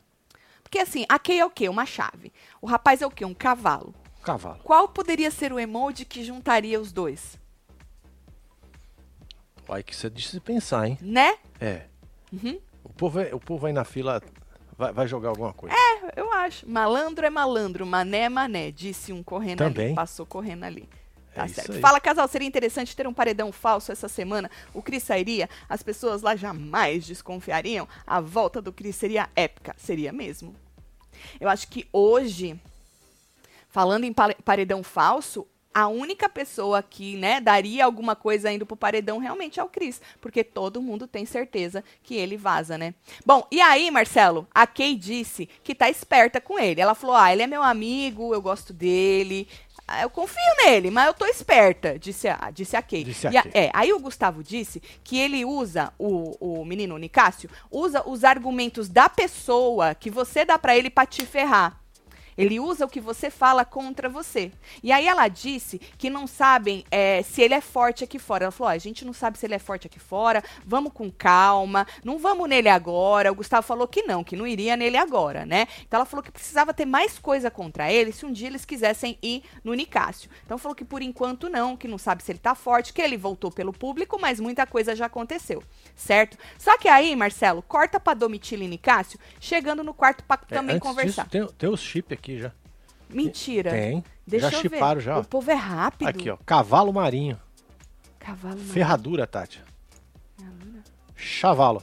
[0.62, 1.68] Porque assim, a Kay é o quê?
[1.68, 2.32] Uma chave.
[2.62, 3.26] O rapaz é o quê?
[3.26, 3.94] Um cavalo.
[4.22, 4.60] cavalo.
[4.64, 7.38] Qual poderia ser o emoji que juntaria os dois?
[9.68, 10.96] Olha que isso é de se pensar, hein?
[11.02, 11.36] Né?
[11.60, 11.82] É.
[12.32, 12.58] Uhum.
[13.00, 14.22] O, povo é- o povo aí na fila
[14.76, 15.74] vai, vai jogar alguma coisa.
[16.14, 16.68] Eu acho.
[16.68, 19.72] Malandro é malandro, mané é mané, disse um correndo ali.
[19.74, 19.94] Também.
[19.94, 20.86] Passou correndo ali.
[21.32, 21.80] É Tá É certo.
[21.80, 24.50] Fala, casal, seria interessante ter um paredão falso essa semana.
[24.74, 27.88] O Cris sairia, as pessoas lá jamais desconfiariam.
[28.06, 29.74] A volta do Cris seria épica.
[29.78, 30.54] Seria mesmo.
[31.40, 32.60] Eu acho que hoje,
[33.68, 38.76] falando em pare- paredão falso, a única pessoa que, né, daria alguma coisa indo pro
[38.76, 42.92] paredão realmente é o Cris, porque todo mundo tem certeza que ele vaza, né?
[43.24, 46.80] Bom, e aí, Marcelo, a Kay disse que tá esperta com ele.
[46.80, 49.46] Ela falou: "Ah, ele é meu amigo, eu gosto dele,
[49.86, 53.04] ah, eu confio nele, mas eu tô esperta", disse a, disse a Kay.
[53.04, 57.48] Disse a a- é, aí o Gustavo disse que ele usa, o, o menino Nicásio,
[57.70, 61.79] usa os argumentos da pessoa que você dá pra ele pra te ferrar.
[62.36, 64.52] Ele usa o que você fala contra você.
[64.82, 68.44] E aí ela disse que não sabem é, se ele é forte aqui fora.
[68.44, 70.42] Ela falou: "Ó, a gente não sabe se ele é forte aqui fora.
[70.64, 71.86] Vamos com calma.
[72.04, 73.30] Não vamos nele agora.
[73.32, 75.66] O Gustavo falou que não, que não iria nele agora, né?
[75.86, 79.18] Então ela falou que precisava ter mais coisa contra ele se um dia eles quisessem
[79.22, 80.30] ir no Nicásio.
[80.44, 83.16] Então falou que por enquanto não, que não sabe se ele tá forte, que ele
[83.16, 85.62] voltou pelo público, mas muita coisa já aconteceu,
[85.96, 86.36] certo?
[86.58, 90.76] Só que aí, Marcelo, corta pra Domitila e Nicásio, chegando no quarto pra É, também
[90.76, 91.22] antes conversar.
[91.26, 92.52] disso, tem, tem os chip aqui já.
[93.08, 93.70] Mentira.
[93.70, 94.04] Tem.
[94.26, 95.04] Deixa já eu chiparam ver.
[95.06, 95.18] já.
[95.18, 96.08] O povo é rápido.
[96.08, 96.36] Aqui, ó.
[96.46, 97.38] Cavalo marinho.
[98.18, 98.56] Cavalo.
[98.56, 98.64] não.
[98.66, 99.60] Ferradura, Tati.
[100.36, 100.82] Ferradura.
[101.16, 101.82] Chavalo.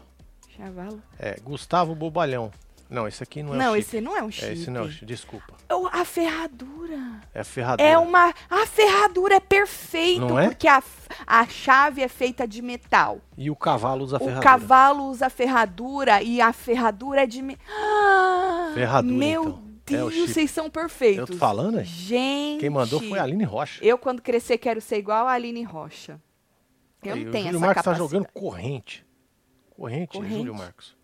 [0.56, 1.02] Chavalo.
[1.20, 2.52] É, Gustavo Bobalhão.
[2.90, 3.80] Não, esse aqui não é Não, o chip.
[3.86, 4.46] esse não é um chip.
[4.46, 5.06] É, esse não é o chip.
[5.06, 5.54] Desculpa.
[5.92, 7.22] A ferradura.
[7.34, 7.90] É a ferradura.
[7.90, 8.34] É uma.
[8.50, 10.48] A ferradura é perfeito, Não é?
[10.48, 10.82] porque a,
[11.26, 13.20] a chave é feita de metal.
[13.38, 14.42] E o cavalo usa o ferradura.
[14.42, 17.42] cavalo usa ferradura e a ferradura é de.
[17.42, 17.58] Me...
[17.70, 19.67] Ah, Ferradura, Meu então.
[19.94, 20.28] É o Deus, chip.
[20.28, 21.20] vocês são perfeitos.
[21.20, 21.84] Eu tô falando, é?
[21.84, 22.60] Gente.
[22.62, 23.84] Quem mandou foi a Aline Rocha.
[23.84, 26.20] Eu, quando crescer, quero ser igual a Aline Rocha.
[27.04, 29.06] Eu Aí, não o tenho Júlio essa Marcos tá jogando corrente.
[29.76, 30.36] Corrente, Corrente?
[30.36, 30.98] Júlio Marcos.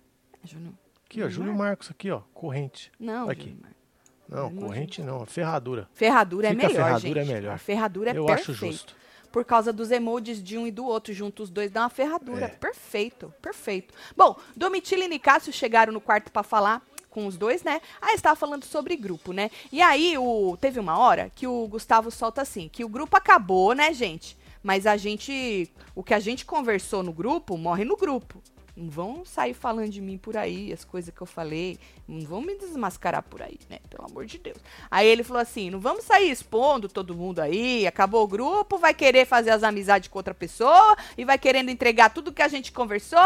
[1.06, 2.22] Aqui, ó, Júlio Marcos aqui, ó.
[2.34, 2.92] Corrente.
[3.00, 3.44] Não, Aqui.
[3.50, 3.84] Júnior Marcos.
[4.28, 5.26] Não, Não, corrente não.
[5.26, 5.88] Ferradura.
[5.94, 7.32] Ferradura Fica é a melhor, ferradura gente.
[7.32, 7.54] é melhor.
[7.54, 8.52] A ferradura é Eu perfeito.
[8.52, 8.96] acho justo.
[9.32, 12.46] Por causa dos emojis de um e do outro, juntos os dois dá uma ferradura.
[12.46, 12.48] É.
[12.50, 13.94] Perfeito, perfeito.
[14.16, 16.82] Bom, Domitila e Nicásio chegaram no quarto pra falar
[17.14, 17.80] com os dois, né?
[18.02, 19.52] Aí estava falando sobre grupo, né?
[19.72, 23.74] E aí o teve uma hora que o Gustavo solta assim, que o grupo acabou,
[23.74, 24.36] né, gente?
[24.64, 28.42] Mas a gente, o que a gente conversou no grupo, morre no grupo.
[28.76, 31.78] Não vão sair falando de mim por aí, as coisas que eu falei.
[32.08, 33.80] Não vão me desmascarar por aí, né?
[33.90, 34.58] Pelo amor de Deus.
[34.90, 37.86] Aí ele falou assim: não vamos sair expondo todo mundo aí.
[37.86, 42.10] Acabou o grupo, vai querer fazer as amizades com outra pessoa e vai querendo entregar
[42.10, 43.20] tudo que a gente conversou.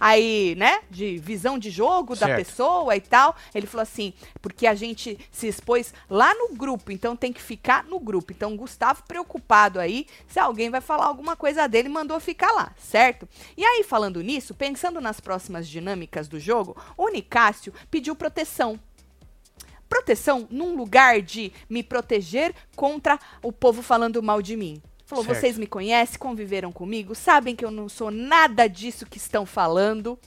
[0.00, 0.80] Aí, né?
[0.90, 2.38] De visão de jogo da Certo.
[2.38, 3.36] pessoa e tal.
[3.54, 7.84] Ele falou assim: porque a gente se expôs lá no grupo, então tem que ficar
[7.84, 8.32] no grupo.
[8.32, 12.72] Então, o Gustavo preocupado aí se alguém vai falar alguma coisa dele, mandou ficar lá,
[12.78, 13.28] certo?
[13.56, 18.78] E aí, falando nisso, pensando nas próximas dinâmicas do jogo, o Nicásio pediu proteção.
[19.88, 24.82] Proteção num lugar de me proteger contra o povo falando mal de mim.
[25.06, 25.38] Falou, Certo.
[25.38, 30.18] vocês me conhecem, conviveram comigo, sabem que eu não sou nada disso que estão falando.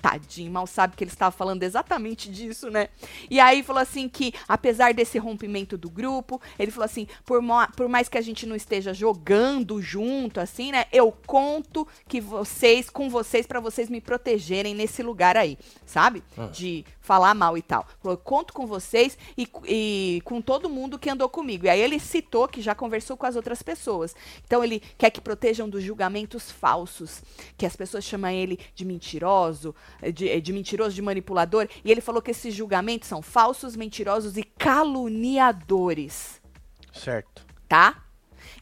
[0.00, 2.88] Tadinho, mal sabe que ele estava falando exatamente disso, né?
[3.28, 7.42] E aí falou assim que, apesar desse rompimento do grupo, ele falou assim, por,
[7.76, 10.86] por mais que a gente não esteja jogando junto, assim, né?
[10.92, 16.22] Eu conto que vocês, com vocês, para vocês me protegerem nesse lugar aí, sabe?
[16.36, 16.46] Ah.
[16.46, 17.84] De falar mal e tal.
[18.00, 21.66] Falou, conto com vocês e, e com todo mundo que andou comigo.
[21.66, 24.14] E aí ele citou que já conversou com as outras pessoas.
[24.46, 27.20] Então ele quer que protejam dos julgamentos falsos,
[27.58, 29.74] que as pessoas chamam ele de mentiroso,
[30.14, 31.66] de, eh, de mentiroso, de manipulador.
[31.84, 36.40] E ele falou que esses julgamentos são falsos, mentirosos e caluniadores
[36.92, 37.44] Certo.
[37.68, 38.04] tá?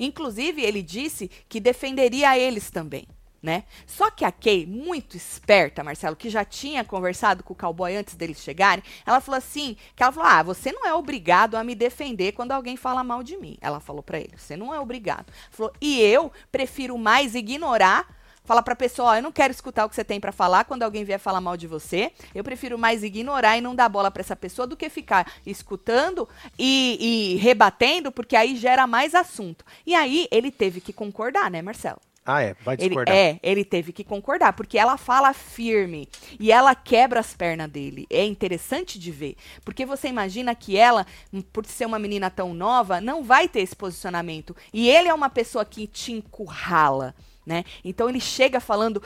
[0.01, 3.07] Inclusive, ele disse que defenderia eles também,
[3.43, 3.65] né?
[3.87, 8.15] Só que a Kay, muito esperta, Marcelo, que já tinha conversado com o cowboy antes
[8.15, 11.75] deles chegarem, ela falou assim, que ela falou, ah, você não é obrigado a me
[11.75, 13.57] defender quando alguém fala mal de mim.
[13.61, 15.33] Ela falou pra ele, você não é obrigado.
[15.51, 19.91] Falou, e eu prefiro mais ignorar Falar pra pessoa, ó, eu não quero escutar o
[19.91, 22.11] que você tem pra falar quando alguém vier falar mal de você.
[22.35, 26.27] Eu prefiro mais ignorar e não dar bola pra essa pessoa do que ficar escutando
[26.59, 29.67] e, e rebatendo, porque aí gera mais assunto.
[29.85, 32.01] E aí ele teve que concordar, né, Marcelo?
[32.31, 32.55] Ah, é.
[32.61, 33.15] Vai Ele, discordar.
[33.17, 36.07] é, ele teve que concordar, porque ela fala firme
[36.39, 38.07] e ela quebra as pernas dele.
[38.11, 41.07] É interessante de ver, porque você imagina que ela,
[41.55, 44.55] por ser uma menina tão nova, não vai ter esse posicionamento.
[44.75, 47.15] E ele é uma pessoa que te encurrala,
[47.47, 47.65] né?
[47.83, 49.03] Então ele chega falando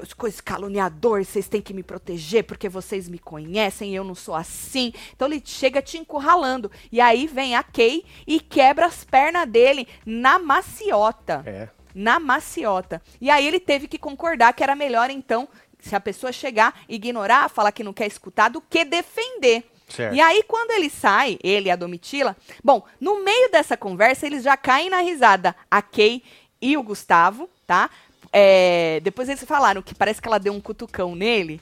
[0.00, 4.36] "As coisas caluniador, vocês têm que me proteger porque vocês me conhecem, eu não sou
[4.36, 4.92] assim.
[5.16, 6.70] Então ele chega te encurralando.
[6.92, 11.68] E aí vem a Kay e quebra as pernas dele na maciota É.
[11.96, 13.00] na maciota.
[13.18, 15.48] E aí ele teve que concordar que era melhor, então,
[15.80, 19.64] se a pessoa chegar, ignorar, falar que não quer escutar, do que defender.
[19.88, 20.14] Certo.
[20.14, 24.42] E aí, quando ele sai, ele e a Domitila, bom, no meio dessa conversa, eles
[24.42, 26.22] já caem na risada, a Kay
[26.60, 27.88] e o Gustavo, tá?
[28.30, 31.60] É, depois eles falaram que parece que ela deu um cutucão nele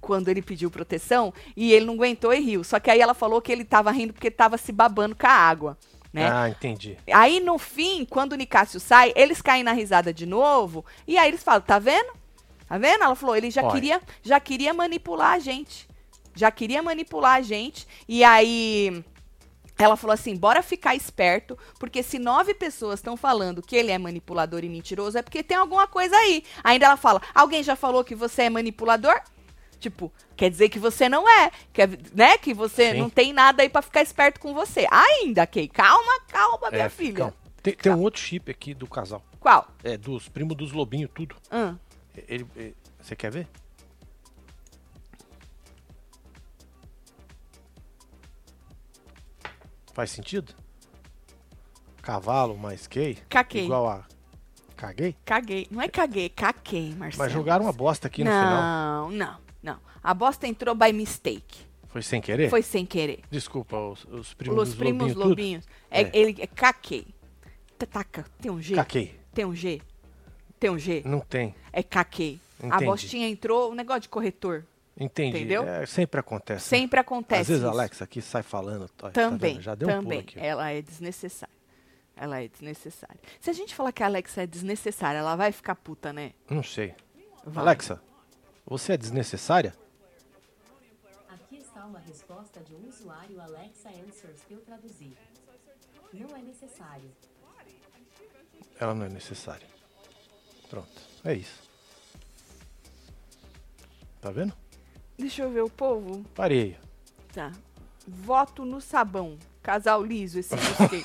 [0.00, 2.64] quando ele pediu proteção e ele não aguentou e riu.
[2.64, 5.30] Só que aí ela falou que ele tava rindo porque tava se babando com a
[5.30, 5.78] água.
[6.16, 6.30] Né?
[6.32, 6.96] Ah, entendi.
[7.12, 11.28] Aí no fim, quando o Nicásio sai, eles caem na risada de novo e aí
[11.28, 12.10] eles falam: "Tá vendo?
[12.66, 13.70] Tá vendo?" Ela falou: "Ele já Olha.
[13.70, 15.86] queria, já queria manipular a gente.
[16.34, 17.86] Já queria manipular a gente".
[18.08, 19.04] E aí
[19.78, 23.98] ela falou assim: "Bora ficar esperto, porque se nove pessoas estão falando que ele é
[23.98, 26.42] manipulador e mentiroso, é porque tem alguma coisa aí".
[26.64, 29.20] Ainda ela fala: "Alguém já falou que você é manipulador?"
[29.78, 32.38] Tipo, quer dizer que você não é, quer, né?
[32.38, 32.98] Que você Sim.
[33.00, 34.86] não tem nada aí pra ficar esperto com você.
[34.90, 35.68] Ainda, Kay.
[35.68, 37.16] Calma, calma, minha É, filha.
[37.16, 37.34] calma.
[37.62, 39.22] Tem, tem um outro chip aqui do casal.
[39.40, 39.66] Qual?
[39.84, 41.36] É, dos primos dos lobinhos, tudo.
[41.52, 41.76] Hum.
[42.28, 43.48] Ele, ele- você quer ver?
[49.92, 50.54] Faz sentido?
[52.02, 53.18] Cavalo mais gay?
[53.28, 53.64] Caquei.
[53.64, 54.04] Igual a.
[54.76, 55.16] Caguei?
[55.24, 55.66] Caguei.
[55.70, 57.24] Não é caguei, caquei, Marcelo.
[57.24, 59.08] Mas jogaram uma bosta aqui no final.
[59.08, 59.78] Não, não, não.
[60.02, 61.66] A bosta entrou by mistake.
[61.88, 62.48] Foi sem querer?
[62.48, 63.20] Foi sem querer.
[63.30, 65.68] Desculpa, os, os primos Os primos lobinhos, lobinhos.
[65.90, 66.10] É, É.
[66.12, 67.06] Ele é caquei.
[67.90, 68.74] Taca, tem um G?
[68.74, 69.18] Caquei.
[69.34, 69.82] Tem um G?
[70.58, 71.02] Tem um G?
[71.04, 71.54] Não tem.
[71.72, 72.40] É caquei.
[72.62, 72.84] A Entendi.
[72.86, 74.64] bostinha entrou, um negócio de corretor.
[74.98, 75.36] Entendi.
[75.36, 75.62] Entendeu?
[75.62, 76.74] É, sempre acontece.
[76.74, 76.78] né?
[76.80, 77.76] Sempre acontece Às vezes a isso.
[77.78, 78.88] Alexa aqui sai falando.
[78.88, 79.62] tá- tá Também, vendo?
[79.62, 80.20] Já deu um pulo também.
[80.20, 80.38] aqui.
[80.38, 81.54] ela é desnecessária.
[82.16, 83.18] Ela é desnecessária.
[83.38, 86.32] Se a gente falar que a Alexa é desnecessária, ela vai ficar puta, né?
[86.48, 86.94] Não sei.
[87.44, 87.62] Vai.
[87.64, 88.00] Alexa,
[88.66, 89.74] você é desnecessária?
[91.28, 95.16] Aqui está uma resposta de um usuário Alexa Answers que eu traduzi.
[96.12, 97.10] Não é necessário.
[98.78, 99.66] Ela não é necessária.
[100.68, 101.00] Pronto.
[101.24, 101.62] É isso.
[104.20, 104.52] Tá vendo?
[105.16, 106.24] Deixa eu ver o povo.
[106.34, 106.76] Parei.
[107.32, 107.52] Tá.
[108.06, 109.38] Voto no sabão.
[109.62, 111.04] Casal liso, esse gostei.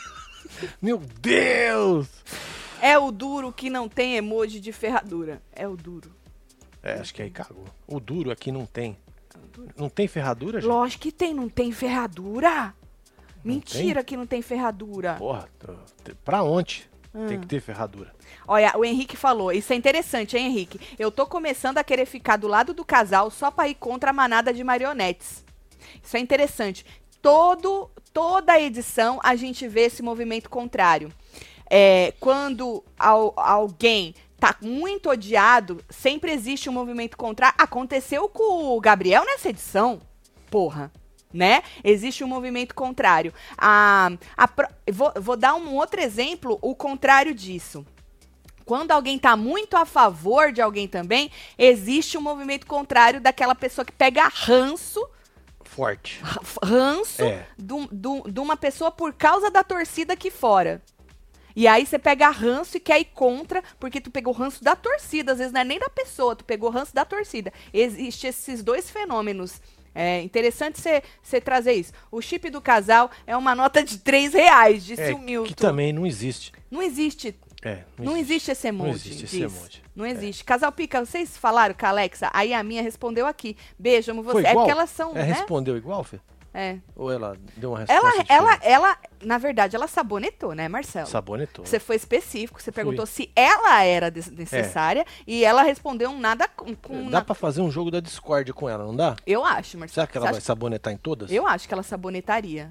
[0.80, 2.08] Meu Deus!
[2.84, 5.40] é o duro que não tem emoji de ferradura.
[5.50, 6.14] É o duro.
[6.84, 7.64] É, acho que aí cagou.
[7.86, 8.96] O duro aqui não tem.
[9.76, 10.68] Não tem ferradura, gente?
[10.70, 12.74] Lógico que tem, não tem ferradura.
[13.42, 15.14] Mentira que não tem ferradura.
[15.14, 15.48] Porra,
[16.24, 17.26] pra onde Ah.
[17.28, 18.12] tem que ter ferradura?
[18.48, 20.80] Olha, o Henrique falou, isso é interessante, hein, Henrique?
[20.98, 24.12] Eu tô começando a querer ficar do lado do casal só pra ir contra a
[24.12, 25.44] manada de marionetes.
[26.02, 26.84] Isso é interessante.
[27.20, 31.12] Todo, toda edição a gente vê esse movimento contrário.
[31.70, 37.54] É, quando al- alguém tá muito odiado, sempre existe um movimento contrário.
[37.58, 40.00] Aconteceu com o Gabriel nessa edição.
[40.50, 40.92] Porra.
[41.32, 41.62] Né?
[41.82, 43.34] Existe um movimento contrário.
[43.58, 44.48] A, a
[44.92, 47.84] vou, vou dar um outro exemplo, o contrário disso.
[48.64, 53.84] Quando alguém tá muito a favor de alguém também, existe um movimento contrário daquela pessoa
[53.84, 55.04] que pega ranço
[55.64, 56.20] Forte.
[56.62, 57.46] ranço É.
[57.58, 60.80] de uma pessoa por causa da torcida aqui fora.
[61.56, 65.32] E aí você pega ranço e quer ir contra, porque tu pegou ranço da torcida,
[65.32, 67.52] às vezes não é nem da pessoa, tu pegou ranço da torcida.
[67.72, 69.60] Existem esses dois fenômenos.
[69.94, 70.80] É interessante
[71.22, 71.92] você trazer isso.
[72.10, 75.46] O chip do casal é uma nota de 3 reais, disse É, o Milton.
[75.48, 76.52] que também não existe.
[76.68, 78.88] Não existe É, não existe esse emoji.
[78.90, 79.82] Não existe esse emoji.
[79.96, 80.44] Não existe.
[80.44, 82.28] Casal Pica, vocês falaram com a Alexa?
[82.32, 83.56] Aí a minha respondeu aqui.
[83.78, 84.46] Beijo, amo você.
[84.48, 85.22] É porque elas são, É, né?
[85.22, 86.18] respondeu igual, Fê?
[86.56, 86.78] É.
[86.94, 91.08] Ou ela deu uma resposta Ela, ela, ela, na verdade, ela sabonetou, né, Marcelo?
[91.08, 91.66] Sabonetou.
[91.66, 96.72] Você foi específico, você perguntou se ela era desnecessária e ela respondeu um nada com.
[96.76, 99.16] com É, Dá na- pra fazer um jogo da Discord com ela, não dá?
[99.26, 99.94] Eu acho, Marcelo.
[99.94, 101.28] Será que ela Você vai acha- sabonetar em todas?
[101.32, 102.70] Eu acho que ela sabonetaria.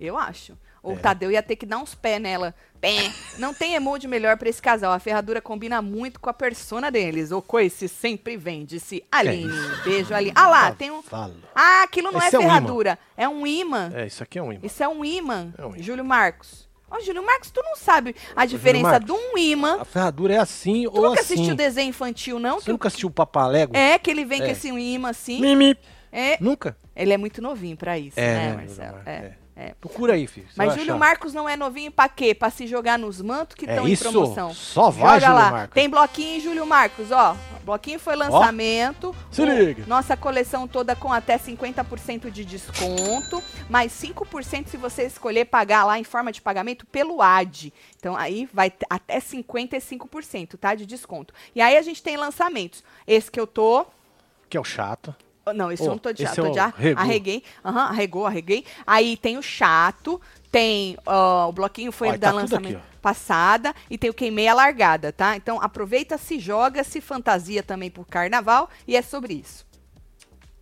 [0.00, 0.56] Eu acho.
[0.82, 0.96] O É.
[0.96, 2.54] Tadeu ia ter que dar uns pés nela.
[2.80, 3.12] Pé.
[3.38, 4.92] Não tem emoji melhor pra esse casal.
[4.92, 7.30] A ferradura combina muito com a persona deles.
[7.30, 9.52] O coice sempre vem, disse Aline.
[9.84, 10.32] Beijo, Aline.
[10.34, 11.02] Ah lá, tem um.
[11.54, 12.98] Ah, aquilo não Esse é é ferradura.
[13.16, 13.90] É um imã.
[13.94, 14.60] É, isso aqui é um imã.
[14.64, 15.52] Isso é um imã.
[15.58, 15.82] É um imã.
[15.82, 16.68] Júlio Marcos.
[16.90, 19.80] Ó, Júlio Marcos, tu não sabe a diferença Marcos, de um imã.
[19.80, 21.34] A ferradura é assim Tu ou nunca assim.
[21.34, 22.58] assistiu desenho infantil, não?
[22.58, 23.76] Você Que nunca assistiu o Papalego?
[23.76, 24.50] É, que ele vem com É.
[24.52, 25.40] esse imã assim.
[25.40, 25.76] Mimi.
[26.10, 26.76] É, Nunca?
[26.96, 28.98] ele é muito novinho pra isso, É, né, né, Marcelo?
[28.98, 29.32] Júlio É.
[29.62, 29.74] É.
[29.78, 30.46] Procura aí, filho.
[30.56, 30.98] Mas Júlio achar.
[30.98, 32.34] Marcos não é novinho pra quê?
[32.34, 34.10] Pra se jogar nos mantos que É estão em isso.
[34.10, 34.54] promoção.
[34.54, 35.50] Só vai, Joga Júlio lá.
[35.50, 35.74] Marcos.
[35.74, 37.36] Tem bloquinho em Júlio Marcos, ó.
[37.62, 39.14] Bloquinho foi lançamento.
[39.30, 39.84] Se O- liga.
[39.86, 45.98] Nossa coleção toda com até 50% de desconto, mais 5% se você escolher pagar lá
[45.98, 47.70] em forma de pagamento pelo AD.
[47.98, 50.74] Então aí vai até 55%, tá?
[50.74, 51.34] De desconto.
[51.54, 52.82] E aí a gente tem lançamentos.
[53.06, 53.84] Esse que eu tô.
[54.48, 55.14] Que é o chato.
[55.54, 57.02] Não, esse Oh, eu não tô de chato, é tô de ar- regou.
[57.02, 57.42] arreguei.
[57.64, 58.64] Aham, arregou, arreguei.
[58.86, 63.74] Aí tem o chato, tem ó, o bloquinho foi Ó, da tá lançamento aqui, passada
[63.88, 65.36] e tem o queimei a largada, tá?
[65.36, 69.66] Então aproveita, se joga, se fantasia também pro carnaval e é sobre isso.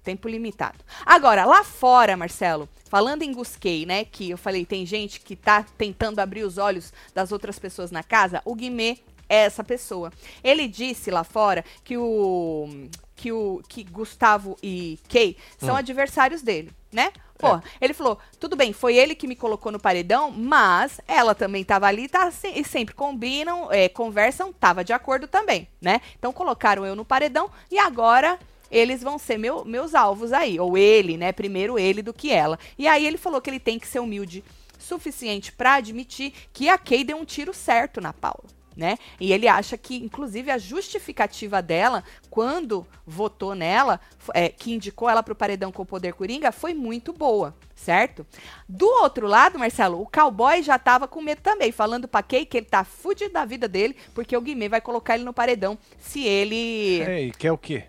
[0.02, 0.78] tempo limitado.
[1.04, 5.62] Agora, lá fora, Marcelo, falando em Gusquei, né, que eu falei, tem gente que tá
[5.76, 8.96] tentando abrir os olhos das outras pessoas na casa, o Guimê
[9.28, 10.10] é essa pessoa.
[10.42, 12.88] Ele disse lá fora que o
[13.18, 17.12] que o que Gustavo e Kay são adversários dele, né?
[17.36, 17.48] Pô,
[17.80, 21.86] ele falou, tudo bem, foi ele que me colocou no paredão, mas ela também tava
[21.86, 26.00] ali, tá, e sempre combinam, é, conversam, tava de acordo também, né?
[26.18, 28.38] Então colocaram eu no paredão e agora
[28.70, 31.30] eles vão ser meu- meus alvos aí, ou ele, né?
[31.32, 32.58] Primeiro ele do que ela.
[32.76, 34.44] E aí ele falou que ele tem que ser humilde
[34.78, 38.44] suficiente pra admitir que a Kay deu um tiro certo na Paula.
[38.78, 38.96] Né?
[39.18, 43.98] E ele acha que, inclusive, a justificativa dela, quando votou nela,
[44.32, 48.24] é, que indicou ela para o paredão com o poder coringa, foi muito boa, certo?
[48.68, 52.56] Do outro lado, Marcelo, o cowboy já tava com medo também, falando pra Kay que
[52.58, 56.24] ele tá fudido da vida dele, porque o Guimê vai colocar ele no paredão se
[56.24, 57.00] ele.
[57.02, 57.82] Ei, quer o quê?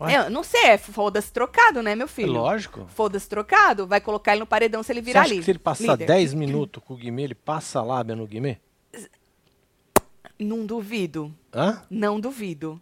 [0.00, 2.32] Eu não sei, é foda-se trocado, né, meu É filho?
[2.32, 2.86] lógico.
[2.94, 5.38] Foda-se trocado, vai colocar ele no paredão se ele Você virar acha ali.
[5.38, 6.06] que se ele passar líder.
[6.06, 8.58] 10 minutos com o Guimê, ele passa a lábia no Guimê?
[10.40, 11.34] Não duvido.
[11.54, 11.82] Hã?
[11.90, 12.80] Não duvido.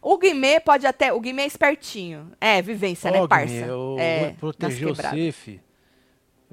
[0.00, 1.12] O Guimê pode até.
[1.12, 2.32] O Guimê é espertinho.
[2.40, 3.52] É, vivência, né, Ó, parça?
[3.54, 5.60] Guimê, eu é, vou proteger você, fi.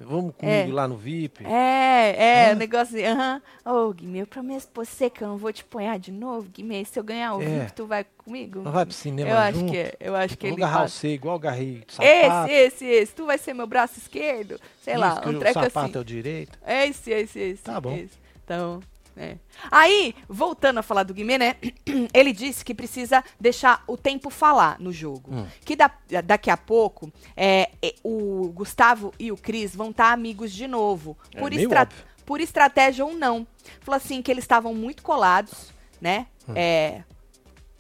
[0.01, 1.45] Vamos comigo lá no VIP.
[1.45, 3.41] É, é, o negócio assim, aham.
[3.65, 6.85] Ô, Guimê, eu prometo pra você que eu não vou te apanhar de novo, Guimê.
[6.85, 7.45] Se eu ganhar o É.
[7.45, 8.62] VIP, tu vai comigo?
[8.62, 9.71] Não vai pro cinema Eu acho junto?
[9.73, 11.95] que é, eu acho que vou ele agarrar fala, você igual agarrei o Esse,
[12.27, 12.51] sapato.
[12.51, 13.13] esse, esse.
[13.13, 14.57] Tu vai ser meu braço esquerdo?
[14.81, 15.97] Sei lá, Isso, que um o treco sapato assim.
[15.97, 16.57] é o direito.
[16.65, 17.63] Esse, esse, esse.
[17.63, 17.93] Tá bom.
[17.93, 18.17] esse.
[18.45, 18.79] Então,
[19.19, 19.38] é.
[19.69, 21.55] Aí, voltando a falar do Guimê, né?
[22.13, 25.29] Ele disse que precisa deixar o tempo falar no jogo.
[25.36, 25.45] Hum.
[25.65, 25.91] Que da-
[26.23, 31.17] daqui a pouco é, é, o Gustavo e o Cris vão estar amigos de novo.
[31.36, 31.89] É Por, estra-
[32.25, 33.45] por estratégia ou não.
[33.82, 36.27] Falou assim que eles estavam muito colados, né?
[36.47, 36.53] Hum.
[36.55, 37.03] É,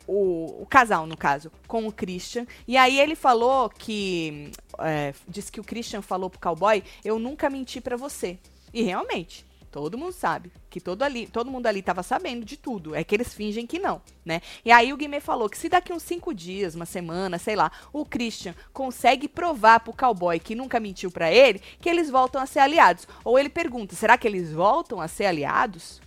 [0.07, 2.45] o, o casal, no caso, com o Christian.
[2.67, 4.51] E aí ele falou que.
[4.79, 8.37] É, disse que o Christian falou pro cowboy: Eu nunca menti pra você.
[8.73, 9.45] E realmente.
[9.71, 12.95] Todo mundo sabe que todo, ali, todo mundo ali tava sabendo de tudo.
[12.95, 14.41] É que eles fingem que não, né?
[14.65, 17.71] E aí o Guimê falou que se daqui uns cinco dias, uma semana, sei lá,
[17.93, 22.45] o Christian consegue provar pro cowboy que nunca mentiu pra ele, que eles voltam a
[22.45, 23.07] ser aliados.
[23.23, 26.01] Ou ele pergunta: será que eles voltam a ser aliados?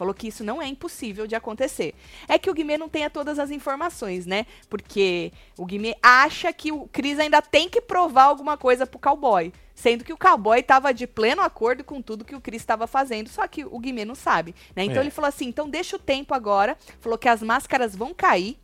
[0.00, 1.94] Falou que isso não é impossível de acontecer.
[2.26, 4.46] É que o Guimê não tenha todas as informações, né?
[4.66, 9.52] Porque o Guimê acha que o Cris ainda tem que provar alguma coisa pro cowboy.
[9.80, 13.30] Sendo que o cowboy estava de pleno acordo com tudo que o Cris estava fazendo,
[13.30, 14.84] só que o Guimê não sabe, né?
[14.84, 15.00] Então É.
[15.00, 16.76] ele falou assim: então deixa o tempo agora.
[17.00, 18.58] Falou que as máscaras vão cair.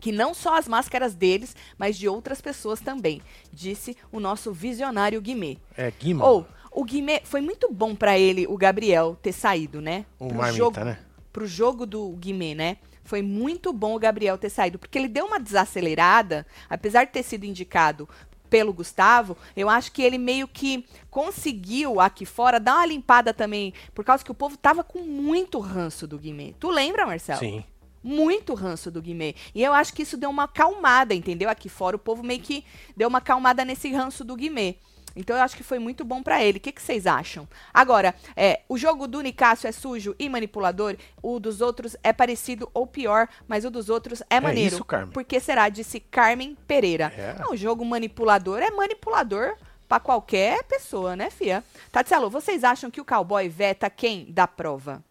[0.00, 5.20] Que não só as máscaras deles, mas de outras pessoas também, disse o nosso visionário
[5.20, 5.56] Guimê.
[5.76, 6.26] É Guima.
[6.26, 10.04] Ou, o Guimê, foi muito bom pra ele, o Gabriel, ter saído, né?
[10.18, 10.98] o Pro Marmita, jogo, né?
[11.32, 12.76] pro jogo do Guimê, né?
[13.04, 17.22] Foi muito bom o Gabriel ter saído, porque ele deu uma desacelerada, apesar de ter
[17.22, 18.08] sido indicado
[18.54, 23.74] pelo Gustavo, eu acho que ele meio que conseguiu aqui fora dar uma limpada também,
[23.92, 26.54] por causa que o povo tava com muito ranço do Guimê.
[26.60, 27.40] Tu lembra, Marcelo?
[27.40, 27.64] Sim.
[28.00, 29.34] muito ranço do Guimê.
[29.52, 31.50] E eu acho que isso deu uma acalmada, entendeu?
[31.50, 32.64] Aqui fora o povo meio que
[32.96, 34.76] deu uma acalmada nesse ranço do Guimê.
[35.16, 36.58] Então eu acho que foi muito bom pra ele.
[36.58, 37.48] O que, que vocês acham?
[37.72, 42.70] Agora, é, o jogo do Nicásio é sujo e manipulador, o dos outros é parecido
[42.74, 44.74] ou pior, mas o dos outros é maneiro.
[44.74, 45.12] isso, Carmen.
[45.12, 45.68] Por que será?
[45.68, 47.12] Disse Carmen Pereira.
[47.16, 47.36] É.
[47.38, 49.56] Não, o jogo manipulador é manipulador
[49.88, 51.62] pra qualquer pessoa, né, fia?
[51.92, 55.02] Tatselo, vocês acham que o cowboy veta quem da prova?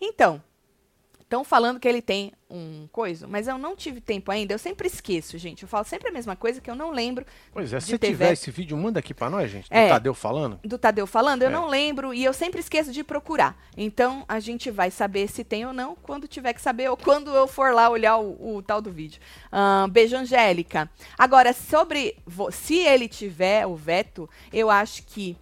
[0.00, 0.42] Então,
[1.34, 4.54] Estão falando que ele tem um coisa, mas eu não tive tempo ainda.
[4.54, 5.64] Eu sempre esqueço, gente.
[5.64, 8.32] Eu falo sempre a mesma coisa que eu não lembro Pois é, se ter tiver
[8.34, 9.68] esse vídeo, manda aqui pra nós, gente.
[9.68, 9.88] Do É.
[9.88, 10.60] Tadeu falando.
[10.62, 11.42] do Tadeu falando.
[11.42, 11.52] Eu É.
[11.52, 13.56] não lembro e eu sempre esqueço de procurar.
[13.76, 17.34] Então a gente vai saber se tem ou não quando tiver que saber ou quando
[17.34, 19.20] eu for lá olhar o, o tal do vídeo.
[19.50, 20.88] Ahn, beijo, Angélica.
[21.18, 22.16] Agora, sobre
[22.52, 25.36] se ele tiver o veto, eu acho que.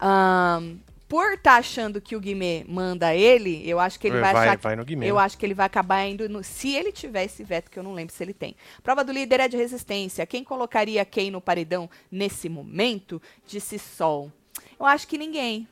[0.00, 0.76] ahn,
[1.08, 4.58] por estar achando que o Guimê manda ele, eu acho que ele vai, vai, achar
[4.58, 4.76] vai.
[5.02, 6.42] Eu acho que ele vai acabar indo no.
[6.42, 8.56] Se ele tiver esse veto, que eu não lembro se ele tem.
[8.82, 10.26] Prova do líder é de resistência.
[10.26, 13.22] Quem colocaria quem no paredão nesse momento?
[13.46, 14.32] Disse Sol.
[14.78, 15.68] Eu acho que ninguém.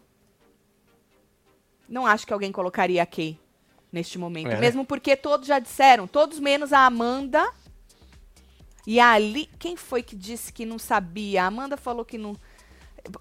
[1.88, 3.38] Não acho que alguém colocaria Kay
[3.92, 4.48] neste momento.
[4.48, 4.60] É, né?
[4.60, 7.44] Mesmo porque todos já disseram, todos menos a Amanda.
[8.86, 9.48] E a Ali.
[9.58, 11.42] Quem foi que disse que não sabia?
[11.42, 12.36] A Amanda falou que não.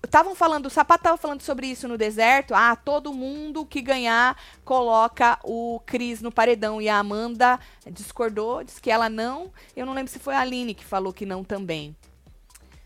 [0.03, 2.53] Estavam falando, o Sapato tava falando sobre isso no deserto.
[2.53, 6.81] Ah, todo mundo que ganhar coloca o Cris no paredão.
[6.81, 7.59] E a Amanda
[7.91, 9.51] discordou, disse que ela não.
[9.75, 11.95] Eu não lembro se foi a Aline que falou que não também.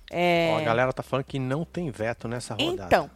[0.10, 2.86] É, Ó, a galera tá falando que não tem veto nessa rodada.
[2.86, 3.12] então,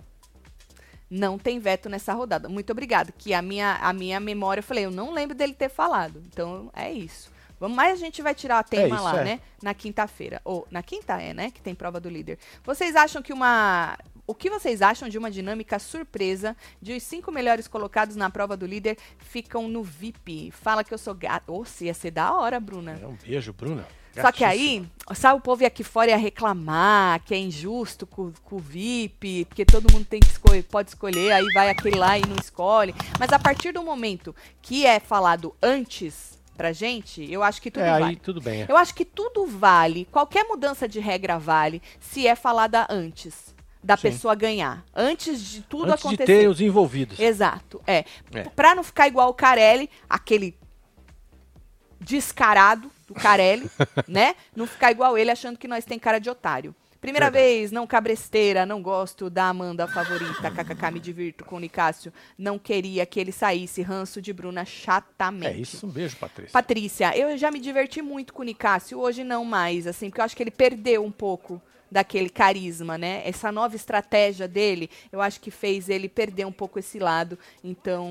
[1.10, 2.48] não tem veto nessa rodada.
[2.48, 3.12] Muito obrigada.
[3.18, 6.22] Que a minha, a minha memória, eu falei, eu não lembro dele ter falado.
[6.28, 7.32] Então, é isso.
[7.62, 9.24] Vamos, mas a gente vai tirar a tema isso, lá, é.
[9.24, 9.40] né?
[9.62, 10.42] Na quinta-feira.
[10.44, 11.52] Ou na quinta é, né?
[11.52, 12.40] Que tem prova do líder.
[12.64, 13.96] Vocês acham que uma.
[14.26, 18.58] O que vocês acham de uma dinâmica surpresa de os cinco melhores colocados na prova
[18.58, 20.50] do líder ficam no VIP?
[20.50, 21.54] Fala que eu sou gato.
[21.54, 22.98] Ô, se ia ser da hora, Bruna.
[23.00, 23.86] É um beijo, Bruna.
[24.20, 24.84] Só que aí,
[25.14, 29.46] sabe, o povo ia aqui fora ia reclamar que é injusto com, com o VIP,
[29.46, 32.94] porque todo mundo tem que escolher, pode escolher, aí vai aquele lá e não escolhe.
[33.18, 37.84] Mas a partir do momento que é falado antes pra gente, eu acho que tudo
[37.84, 38.16] É, aí vale.
[38.18, 38.62] tudo bem.
[38.64, 38.66] é.
[38.70, 43.98] Eu acho que tudo vale, qualquer mudança de regra vale, se é falada antes da
[43.98, 44.04] Sim.
[44.04, 44.86] pessoa ganhar.
[44.96, 46.26] Antes de tudo Antes de acontecer.
[46.42, 47.20] ter os envolvidos.
[47.20, 48.06] Exato, é.
[48.34, 48.44] É.
[48.56, 50.56] Pra não ficar igual o Carelli, aquele
[52.00, 53.70] descarado do Carelli,
[54.08, 54.36] né?
[54.56, 56.76] Não ficar igual ele achando que nós tem cara de otário.
[57.02, 57.46] Primeira Verdade.
[57.46, 62.14] vez, não cabresteira, não gosto da Amanda favorita, kkk, me divirto com o Nicásio.
[62.38, 65.62] Não queria que ele saísse, ranço de Bruna É chatamente.
[65.62, 66.52] isso, um beijo, Patrícia.
[66.54, 70.26] Patrícia, eu já me diverti muito com o Nicásio, hoje não mais, assim, porque eu
[70.26, 73.22] acho que ele perdeu um pouco daquele carisma, né?
[73.26, 77.38] Essa nova estratégia dele, eu acho que fez ele perder um pouco esse lado.
[77.64, 78.10] Então,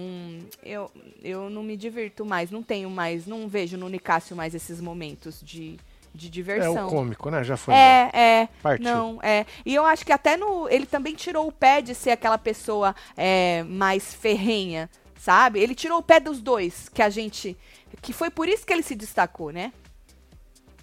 [0.63, 0.91] eu,
[1.23, 5.41] eu não me divirto mais, não tenho mais, não vejo no Nicásio mais esses momentos
[5.43, 5.79] de,
[6.15, 6.87] de é diversão.
[6.87, 7.43] o cômico, né?
[7.45, 7.75] Já foi.
[7.75, 8.11] embora.
[8.15, 8.49] É, é.
[8.63, 8.85] Partiu.
[8.85, 9.47] Não, é.
[9.65, 10.69] E eu acho que até no.
[10.69, 15.61] Ele também tirou o pé de ser aquela pessoa é, mais ferrenha, sabe?
[15.61, 17.57] Ele tirou o pé dos dois, que a gente.
[18.03, 19.73] Que foi por isso que ele se destacou, né?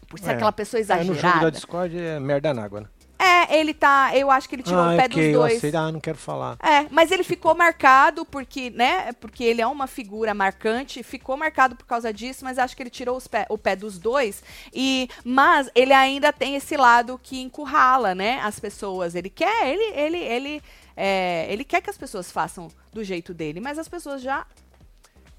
[0.09, 0.33] Por ser É.
[0.35, 1.51] aquela pessoa É, no jogo da exagerada.
[1.51, 2.87] Discord é merda na água, né?
[3.19, 4.11] É, ele tá.
[4.15, 5.57] Eu acho que ele tirou ah, o pé ok, dos eu dois.
[5.57, 5.75] aceito.
[5.75, 6.57] Ah, não quero falar.
[6.61, 9.11] É, mas ele ficou marcado porque, né?
[9.13, 12.89] Porque ele é uma figura marcante, ficou marcado por causa disso, mas acho que ele
[12.89, 14.43] tirou os pé- o pé dos dois.
[14.73, 18.39] E, mas ele ainda tem esse lado que encurrala, né?
[18.41, 19.15] As pessoas.
[19.15, 20.63] Ele quer, ele, ele, ele,
[20.95, 24.45] é, ele quer que as pessoas façam do jeito dele, mas as pessoas já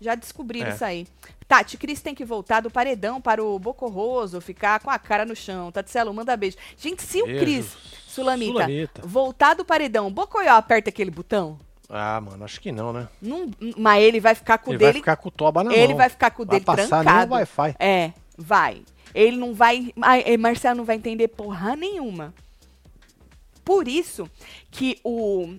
[0.00, 0.74] já descobriram É.
[0.74, 1.06] isso aí.
[1.48, 5.34] Tati, Cris tem que voltar do paredão para o Bocorroso, ficar com a cara no
[5.34, 5.72] chão.
[5.72, 6.58] Tatselo, manda beijo.
[6.76, 7.74] Gente, se o Cris
[8.06, 9.02] Sulamita, Sulamita.
[9.04, 11.58] voltar do paredão, o Bocoió aperta aquele botão?
[11.88, 13.08] Ah, mano, acho que não, né?
[13.22, 14.98] Não, mas ele vai ficar com o Ele vai dele.
[14.98, 15.96] ficar com o toba na ele mão.
[15.96, 17.32] vai ficar com o Vai dele passar nem o trancado.
[17.32, 17.76] Wi-Fi.
[17.78, 18.82] É, vai.
[19.14, 19.90] Ele não vai.
[20.02, 22.34] Ai, eh, Marcelo não vai entender porra nenhuma.
[23.64, 24.30] Por isso
[24.70, 25.54] que o.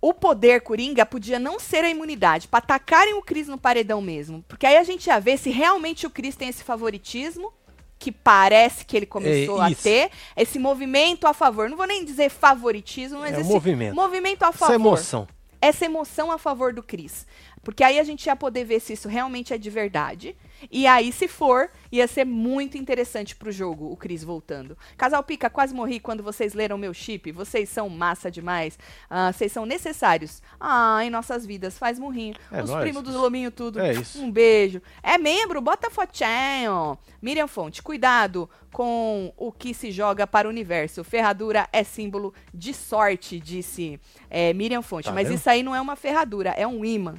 [0.00, 4.42] O poder Coringa podia não ser a imunidade, pra atacarem o Cris no paredão mesmo.
[4.48, 7.52] Porque aí a gente ia ver se realmente o Cris tem esse favoritismo,
[7.98, 11.68] que parece que ele começou É, a ter, esse movimento a favor.
[11.68, 13.94] Não vou nem dizer favoritismo, mas É esse movimento.
[13.94, 15.28] movimento a favor Essa emoção.
[15.60, 17.26] essa emoção a favor do Cris.
[17.62, 20.36] Porque aí a gente ia poder ver se isso realmente é de verdade.
[20.70, 24.76] E aí, se for, ia ser muito interessante pro jogo, o Cris voltando.
[24.96, 27.30] Casal Pica, quase morri quando vocês leram meu chip.
[27.32, 28.78] Vocês são massa demais.
[29.08, 30.42] Ah, vocês são necessários.
[30.58, 31.78] Ah, em nossas vidas.
[31.78, 32.34] Faz murrinho.
[32.50, 33.80] É Os primos do Lominho tudo.
[33.80, 34.22] É isso.
[34.22, 34.82] Um beijo.
[35.02, 35.60] É membro?
[35.60, 36.98] Bota fotinho.
[37.20, 41.04] Miriam Fonte, cuidado com o que se joga para o universo.
[41.04, 45.06] Ferradura é símbolo de sorte, disse é, Miriam Fonte.
[45.06, 47.16] Tá Mas isso aí não é uma ferradura, é um imã.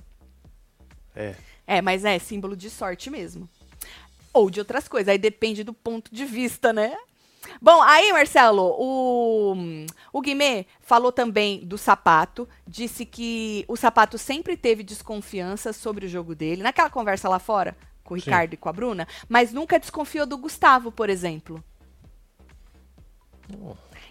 [1.15, 1.35] É.
[1.67, 3.47] É, mas é símbolo de sorte mesmo.
[4.33, 6.95] Ou de outras coisas, aí depende do ponto de vista, né?
[7.61, 9.55] Bom, aí, Marcelo, o,
[10.13, 16.09] o Guimê falou também do sapato, disse que o sapato sempre teve desconfiança sobre o
[16.09, 18.25] jogo dele, naquela conversa lá fora, com o Sim.
[18.25, 21.63] Ricardo e com a Bruna, mas nunca desconfiou do Gustavo, por exemplo.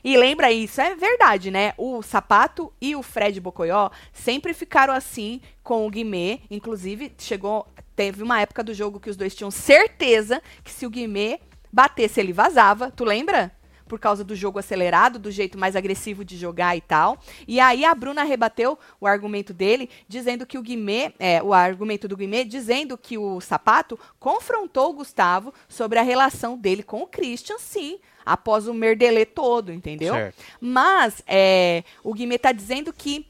[0.02, 1.74] E lembra isso, é verdade, né?
[1.76, 6.40] O Sapato e o Fred Bocoió sempre ficaram assim com o Guimê.
[6.50, 7.66] Inclusive, chegou.
[7.94, 11.38] Teve uma época do jogo que os dois tinham certeza que se o Guimê
[11.70, 12.90] batesse, ele vazava.
[12.90, 13.52] Tu lembra?
[13.86, 17.18] Por causa do jogo acelerado, do jeito mais agressivo de jogar e tal.
[17.46, 22.06] E aí a Bruna rebateu o argumento dele, dizendo que o Guimê, é, o argumento
[22.06, 27.06] do Guimê, dizendo que o Sapato confrontou o Gustavo sobre a relação dele com o
[27.06, 27.98] Christian, sim,
[28.30, 30.14] após o merdelê todo, entendeu?
[30.14, 30.36] Certo.
[30.60, 33.26] Mas é, o Guimê tá dizendo que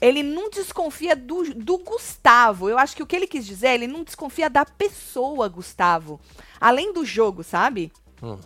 [0.00, 2.68] ele não desconfia do, do Gustavo.
[2.68, 6.20] Eu acho que o que ele quis dizer, ele não desconfia da pessoa Gustavo.
[6.60, 7.92] Além do jogo, sabe?
[8.20, 8.38] Hum.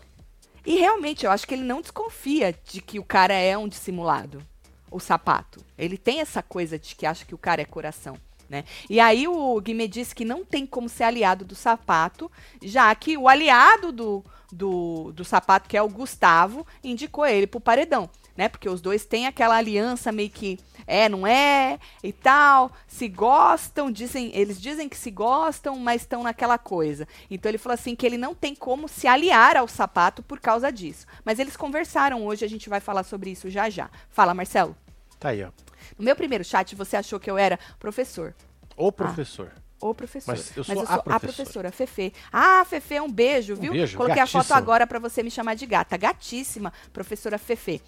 [0.66, 4.42] E realmente, eu acho que ele não desconfia de que o cara é um dissimulado.
[4.90, 5.64] O sapato.
[5.78, 8.16] Ele tem essa coisa de que acha que o cara é coração.
[8.48, 8.64] Né?
[8.88, 12.30] E aí o Guimê disse que não tem como ser aliado do sapato,
[12.62, 17.60] já que o aliado do, do, do sapato, que é o Gustavo, indicou ele pro
[17.60, 18.08] paredão.
[18.36, 18.48] Né?
[18.48, 23.90] Porque os dois têm aquela aliança meio que é, não é, e tal, se gostam,
[23.90, 27.08] dizem, eles dizem que se gostam, mas estão naquela coisa.
[27.30, 30.70] Então ele falou assim que ele não tem como se aliar ao sapato por causa
[30.70, 31.06] disso.
[31.24, 33.90] Mas eles conversaram hoje, a gente vai falar sobre isso já já.
[34.10, 34.76] Fala, Marcelo.
[35.18, 35.65] Tá aí, ó.
[35.98, 38.34] No meu primeiro chat, você achou que eu era professor.
[38.76, 39.52] O professor.
[39.80, 40.32] o professor.
[40.34, 41.20] Mas eu sou eu a sou a professora.
[41.20, 42.12] professora, Fefe.
[42.32, 43.72] Ah, Fefe, um beijo, viu?
[43.72, 44.58] beijo, Coloquei a foto gatíssima.
[44.58, 45.96] agora pra você me chamar de gata.
[45.96, 47.82] Gatíssima, professora Fefe.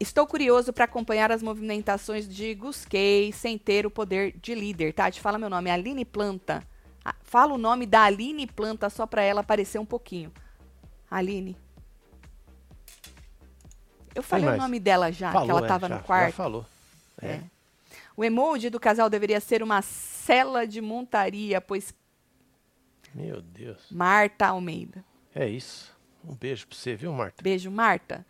[0.00, 4.92] Estou curioso pra acompanhar as movimentações de Gusquei sem ter o poder de líder.
[4.92, 6.62] Tati, fala meu nome, Aline Planta.
[7.04, 10.32] Ah, Fala o nome da Aline Planta só pra ela aparecer um pouquinho.
[11.10, 11.56] Aline.
[14.14, 16.26] Eu falei o nome dela já, falou, que ela é, tava já, no quarto.
[16.30, 16.66] Já falou.
[17.20, 17.26] É.
[17.26, 17.44] É.
[18.16, 21.94] O emoji do casal deveria ser uma cela de montaria, pois
[23.14, 23.86] Meu Deus.
[23.90, 25.04] Marta Almeida.
[25.34, 25.94] É isso.
[26.26, 27.42] Um beijo pra você, viu, Marta?
[27.42, 28.24] Beijo, Marta.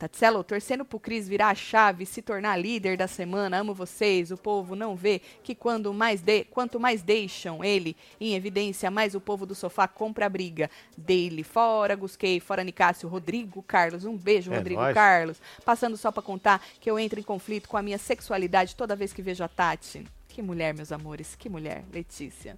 [0.00, 3.58] Tatselo, torcendo pro Cris virar a chave e se tornar líder da semana.
[3.58, 4.30] Amo vocês.
[4.30, 9.14] O povo não vê que quando mais de- quanto mais deixam ele em evidência, mais
[9.14, 10.70] o povo do sofá compra a briga.
[10.96, 14.06] Dele fora, Gusquei, fora Nicásio, Rodrigo Carlos.
[14.06, 14.94] Um beijo, É Rodrigo nóis.
[14.94, 15.36] Carlos.
[15.66, 19.12] Passando só pra contar que eu entro em conflito com a minha sexualidade toda vez
[19.12, 20.06] que vejo a Tati.
[20.28, 21.36] Que mulher, meus amores.
[21.36, 21.84] Que mulher.
[21.92, 22.56] Letícia.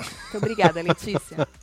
[0.00, 1.46] Muito obrigada, Letícia.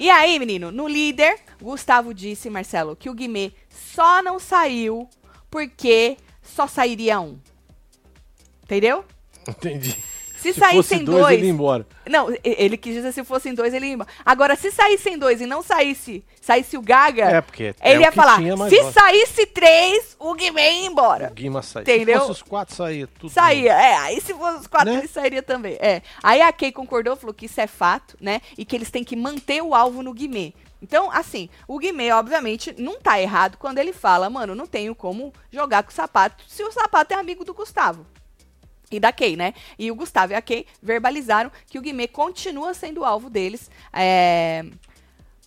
[0.00, 5.06] E aí, menino, no líder, Gustavo disse, Marcelo, que o Guimê só não saiu
[5.50, 7.38] porque só sairia um.
[8.64, 9.04] Entendeu?
[9.46, 10.02] Entendi.
[10.40, 11.18] Se, Se saíssem dois.
[11.20, 11.86] dois, ele ia embora.
[12.08, 14.08] Não, ele quis dizer se fossem dois, ele ia embora.
[14.24, 18.02] Agora, se saíssem dois e não saísse, saísse o Gaga, É, porque é ele o
[18.02, 18.94] ia falar: tinha se votos.
[18.94, 21.28] saísse três, o Guimê ia embora.
[21.30, 21.82] O Guima saiu.
[21.82, 22.20] Entendeu?
[22.20, 23.30] Se fosse os quatro, saía tudo.
[23.30, 23.96] Saía, é.
[23.98, 24.98] Aí se fosse os quatro, Né?
[25.00, 25.76] ele sairia também.
[25.78, 26.00] É.
[26.22, 28.40] Aí a Kay concordou, falou que isso é fato, né?
[28.56, 30.52] E que eles têm que manter o alvo no Guimê.
[30.82, 35.30] Então, assim, o Guimê, obviamente, não tá errado quando ele fala, mano, não tenho como
[35.52, 38.06] jogar com o sapato se o sapato é amigo do Gustavo.
[38.90, 39.54] E da Kay, né?
[39.78, 43.70] E o Gustavo e a Kay verbalizaram que o Guimê continua sendo o alvo deles.
[43.92, 44.64] É,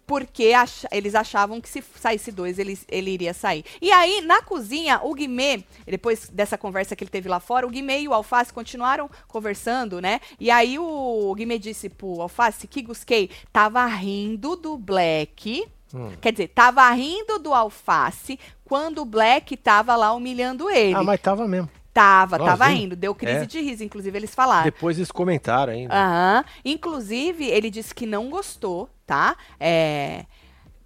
[0.06, 3.64] porque ach- eles achavam que se saísse dois, ele, ele iria sair.
[3.82, 7.70] E aí, na cozinha, o Guimê, depois dessa conversa que ele teve lá fora, o
[7.70, 10.20] Guimê e o Alface continuaram conversando, né?
[10.40, 15.66] E aí o Guimê disse pro Alface que Gusquei tava rindo do Black.
[15.94, 16.12] Hum.
[16.22, 20.96] Quer dizer, tava rindo do Alface quando o Black tava lá humilhando ele.
[20.96, 21.70] Ah, mas tava mesmo.
[21.94, 22.96] Tava, Nós tava indo.
[22.96, 23.46] Deu crise É.
[23.46, 24.64] de riso, inclusive eles falaram.
[24.64, 25.94] Depois eles comentaram ainda.
[25.94, 26.44] Aham.
[26.66, 29.38] Inclusive, ele disse que não gostou, tá?
[29.60, 30.26] É,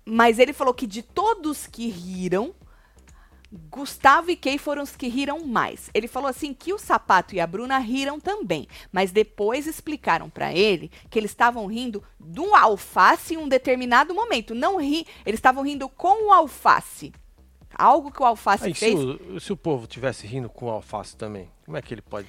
[0.05, 2.53] Mas ele falou que de todos que riram,
[3.70, 5.89] Gustavo e Kay foram os que riram mais.
[5.93, 10.53] Ele falou assim que o Sapato e a Bruna riram também, mas depois explicaram pra
[10.53, 14.53] ele que eles estavam rindo do alface em um determinado momento.
[14.53, 17.14] Não ri, eles estavam rindo com o alface.
[17.78, 18.99] Algo que o alface Aí, se, fez.
[18.99, 22.28] o, se o povo tivesse rindo com o alface também, como é que ele pode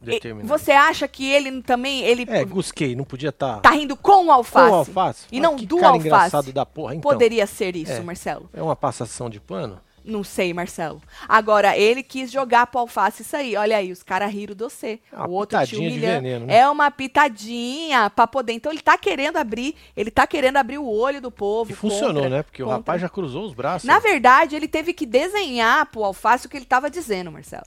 [0.00, 0.46] determinar?
[0.48, 4.30] Você acha que ele também ele É, Gusquei, não podia estar tá rindo com o
[4.30, 4.68] alface?
[4.68, 5.26] com o alface?
[5.32, 6.06] E Mas não que do cara alface.
[6.06, 6.94] engraçado da porra.
[6.94, 8.00] Então, Poderia ser isso, É.
[8.00, 8.48] Marcelo.
[8.52, 9.80] é uma passação de pano?
[10.08, 11.02] Não sei, Marcelo.
[11.28, 13.54] Agora, ele quis jogar pro alface isso aí.
[13.56, 14.98] Olha aí, os caras riram do você.
[15.12, 16.22] É o outro te humilhando.
[16.22, 16.56] veneno, né?
[16.56, 18.52] É uma pitadinha pra poder.
[18.54, 21.70] Então, ele tá querendo abrir, ele tá querendo abrir o olho do povo.
[21.70, 22.42] E funcionou, contra- né?
[22.42, 23.86] Porque o contra- rapaz já cruzou os braços.
[23.86, 27.66] Na verdade, ele teve que desenhar pro alface o que ele tava dizendo, Marcelo.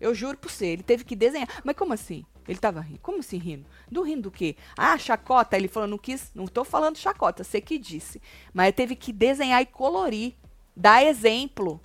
[0.00, 1.48] Eu juro por você, ele teve que desenhar.
[1.64, 2.24] Mas como assim?
[2.48, 2.98] Ele tava rindo.
[3.00, 3.64] Como assim rindo?
[3.90, 4.56] Do rindo do quê?
[4.76, 5.56] Ah, chacota.
[5.56, 6.30] Ele falou, não quis.
[6.34, 8.20] Não tô falando chacota, você que disse.
[8.52, 10.34] Mas teve que desenhar e colorir.
[10.76, 11.80] Dar exemplo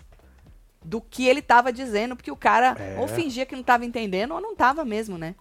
[0.83, 2.97] do que ele tava dizendo, porque o cara É.
[2.99, 5.35] ou fingia que não tava entendendo ou não tava mesmo, né?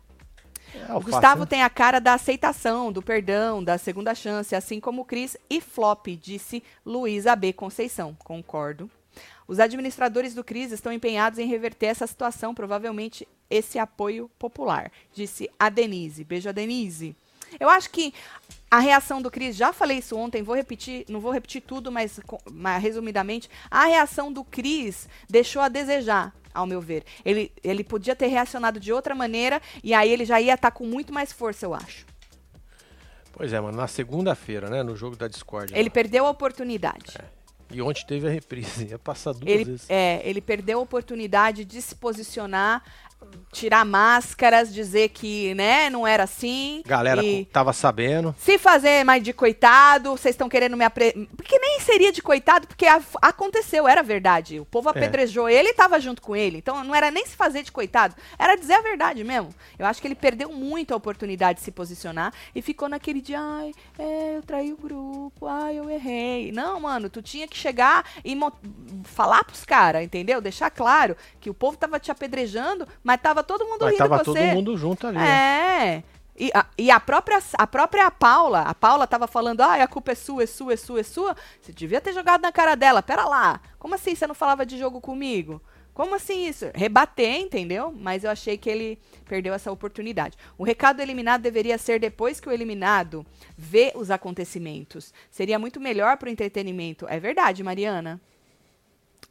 [0.75, 1.47] É, O alface, Gustavo né?
[1.47, 5.61] tem a cara da aceitação, do perdão, da segunda chance, assim como o Cris e
[5.61, 7.53] Flop, disse Luísa B.
[7.53, 8.17] Conceição.
[8.25, 8.91] Concordo.
[9.47, 15.49] Os administradores do Cris estão empenhados em reverter essa situação, provavelmente esse apoio popular, disse
[15.59, 16.25] a Denise.
[16.25, 17.15] Beijo a Denise.
[17.59, 18.13] Eu acho que
[18.71, 22.19] a reação do Cris, já falei isso ontem, vou repetir, não vou repetir tudo, mas,
[22.51, 27.05] mas resumidamente, a reação do Cris deixou a desejar, ao meu ver.
[27.25, 30.87] Ele, ele podia ter reacionado de outra maneira e aí ele já ia estar com
[30.87, 32.07] muito mais força, eu acho.
[33.33, 34.83] Pois é, mano, na segunda-feira, né?
[34.83, 35.77] No jogo da Discord.
[35.77, 37.19] Ele perdeu a oportunidade.
[37.71, 38.87] E ontem teve a reprise.
[38.91, 39.91] Ia passar duas Ele, vezes.
[39.91, 42.83] é, ele perdeu a oportunidade de se posicionar,
[43.53, 46.83] tirar máscaras, dizer que, né, não era assim.
[46.85, 48.35] Galera e- tava sabendo.
[48.39, 51.29] Se fazer mais de coitado, vocês estão querendo me apre...
[51.37, 54.59] Porque nem seria de coitado, porque a- aconteceu, era verdade.
[54.59, 56.59] O povo apedrejou ele e tava junto com ele.
[56.59, 59.55] Então não era nem se fazer de coitado, era dizer a verdade mesmo.
[59.79, 63.35] Eu acho que ele perdeu muito a oportunidade de se posicionar e ficou naquele de,
[63.35, 66.51] ai, é, eu traí o grupo, ai, eu errei.
[66.51, 68.53] Não, mano, tu tinha que chegar e mo-
[69.05, 70.41] falar pros caras, entendeu?
[70.41, 74.25] Deixar claro que o povo tava te apedrejando, mas tava todo mundo Mas rindo tava
[74.25, 75.19] todo mundo junto ali.
[75.19, 76.03] É.
[76.37, 80.13] E a, e a própria a própria Paula, a Paula tava falando, ah, a culpa
[80.13, 81.37] é sua, é sua, é sua, é sua.
[81.61, 83.03] Você devia ter jogado na cara dela.
[83.03, 83.61] Pera lá.
[83.79, 85.63] Como assim você não falava de jogo comigo?
[85.95, 86.67] Como assim isso?
[86.75, 87.95] Rebater, entendeu?
[87.97, 90.37] Mas eu achei que ele perdeu essa oportunidade.
[90.59, 93.25] O recado do eliminado deveria ser depois que o eliminado
[93.57, 95.15] vê os acontecimentos.
[95.31, 97.07] Seria muito melhor para o entretenimento.
[97.09, 98.21] É verdade, Mariana.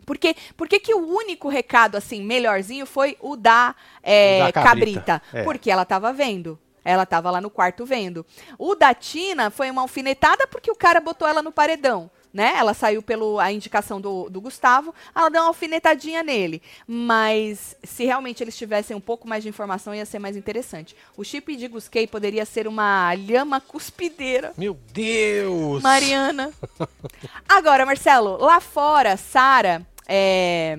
[0.06, 5.20] Porque, por que, o único recado, assim, melhorzinho foi o da, é, O da cabrita?
[5.20, 5.44] cabrita, é.
[5.44, 6.60] Porque ela tava vendo.
[6.86, 8.26] Ela tava lá no quarto vendo.
[8.58, 12.10] O da Tina foi uma alfinetada porque o cara botou ela no paredão.
[12.34, 12.52] Né?
[12.58, 16.64] Ela saiu pela indicação do, do Gustavo, ela deu uma alfinetadinha nele.
[16.88, 20.96] Mas se realmente eles tivessem um pouco mais de informação, ia ser mais interessante.
[21.16, 24.52] O chip de Gusquei poderia ser uma lhama cuspideira.
[24.58, 25.84] Meu Deus!
[25.84, 26.52] Mariana.
[27.48, 30.78] Agora, Marcelo, lá fora, Sara, é,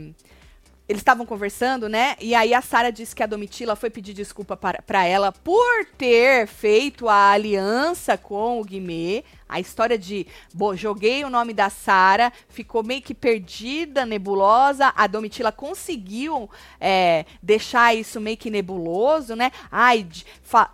[0.89, 2.15] eles estavam conversando, né?
[2.21, 6.47] E aí a Sara disse que a Domitila foi pedir desculpa para, ela por ter
[6.47, 9.25] feito a aliança com o Guimê.
[9.55, 14.93] A história de bo, joguei o nome da Sara, ficou meio que perdida, nebulosa.
[14.97, 16.51] A Domitila conseguiu
[16.81, 19.53] é, deixar isso meio que nebuloso, né?
[19.71, 20.09] Ai,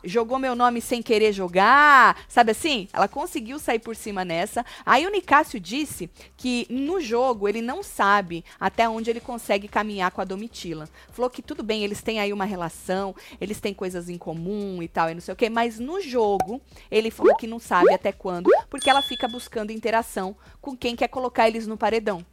[0.03, 2.89] jogou meu nome sem querer jogar, sabe assim?
[2.91, 4.65] Ela conseguiu sair por cima nessa.
[4.87, 10.11] Aí o Nicásio disse que no jogo ele não sabe até onde ele consegue caminhar
[10.11, 10.89] com a Domitila.
[11.13, 14.89] Falou que tudo bem, eles têm aí uma relação, eles têm coisas em comum e
[14.89, 18.11] tal, e não sei o quê, mas no jogo ele falou que não sabe até
[18.11, 22.25] quando, porque ela fica buscando interação com quem quer colocar eles no paredão.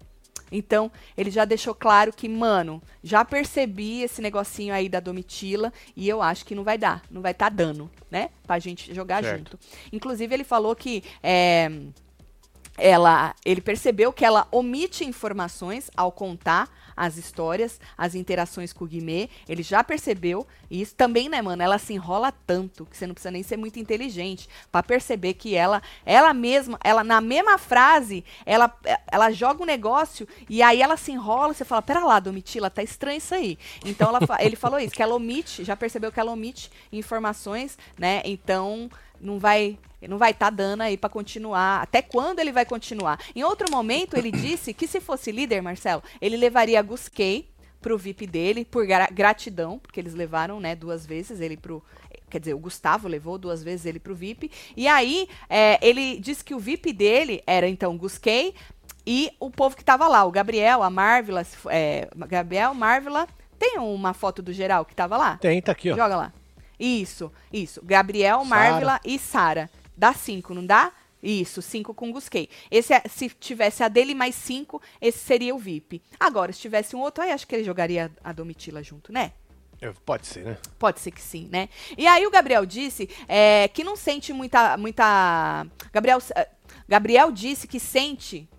[0.52, 6.08] Então, ele já deixou claro que, mano, já percebi esse negocinho aí da Domitila e
[6.08, 8.30] eu acho que não vai dar, não vai estar dando, né?
[8.46, 9.38] Pra gente jogar Certo.
[9.38, 9.60] junto.
[9.92, 11.70] Inclusive, ele falou que é,
[12.78, 18.88] ela, ele percebeu que ela omite informações ao contar as histórias, as interações com o
[18.88, 19.30] Guimê.
[19.48, 21.62] Ele já percebeu isso também, né, mano?
[21.62, 25.56] Ela se enrola tanto que você não precisa nem ser muito inteligente pra perceber que
[25.56, 28.76] ela, ela mesma, ela na mesma frase, ela,
[29.12, 31.54] ela joga um negócio e aí ela se enrola.
[31.54, 33.60] Você fala, pera lá, Domitila, tá estranho isso aí.
[33.86, 38.22] Então ela, ele falou isso, que ela omite, já percebeu que ela omite informações, né?
[38.26, 38.90] Então
[39.22, 41.82] não vai não vai estar dando aí pra continuar.
[41.82, 43.20] Até quando ele vai continuar?
[43.36, 47.50] Em outro momento, ele disse que se fosse líder, Marcelo, ele levaria a Gusquei
[47.82, 51.84] pro VIP dele por gra- gratidão, porque eles levaram, né, duas vezes ele pro
[52.30, 54.52] Quer dizer, o Gustavo levou duas vezes ele pro VIP.
[54.76, 58.54] E aí, é, ele disse que o VIP dele era, então, Gusquei
[59.06, 60.26] e o povo que tava lá.
[60.26, 63.28] O Gabriel, a Marvila, é, Gabriel, Marvila.
[63.58, 65.38] Tem uma foto do geral que tava lá?
[65.38, 65.96] Tem, tá aqui, ó.
[65.96, 66.34] Joga lá.
[66.80, 67.82] Isso, isso.
[67.84, 68.44] Gabriel.
[68.46, 69.70] Marvila e Sara.
[69.96, 70.92] Dá cinco, não dá?
[71.22, 72.48] Isso, cinco com Gusquei.
[72.70, 76.02] Esse, é- se tivesse a dele mais cinco, esse seria o VIP.
[76.20, 79.34] Agora, se tivesse um outro, aí acho que ele jogaria a Domitila junto, né?
[80.06, 80.58] Pode ser, né?
[80.80, 81.70] Pode ser que sim, né?
[81.98, 84.76] E aí o Gabriel disse é, que não sente muita.
[84.76, 86.50] muita Gabriel, eh,
[86.88, 88.50] Gabriel disse que sente.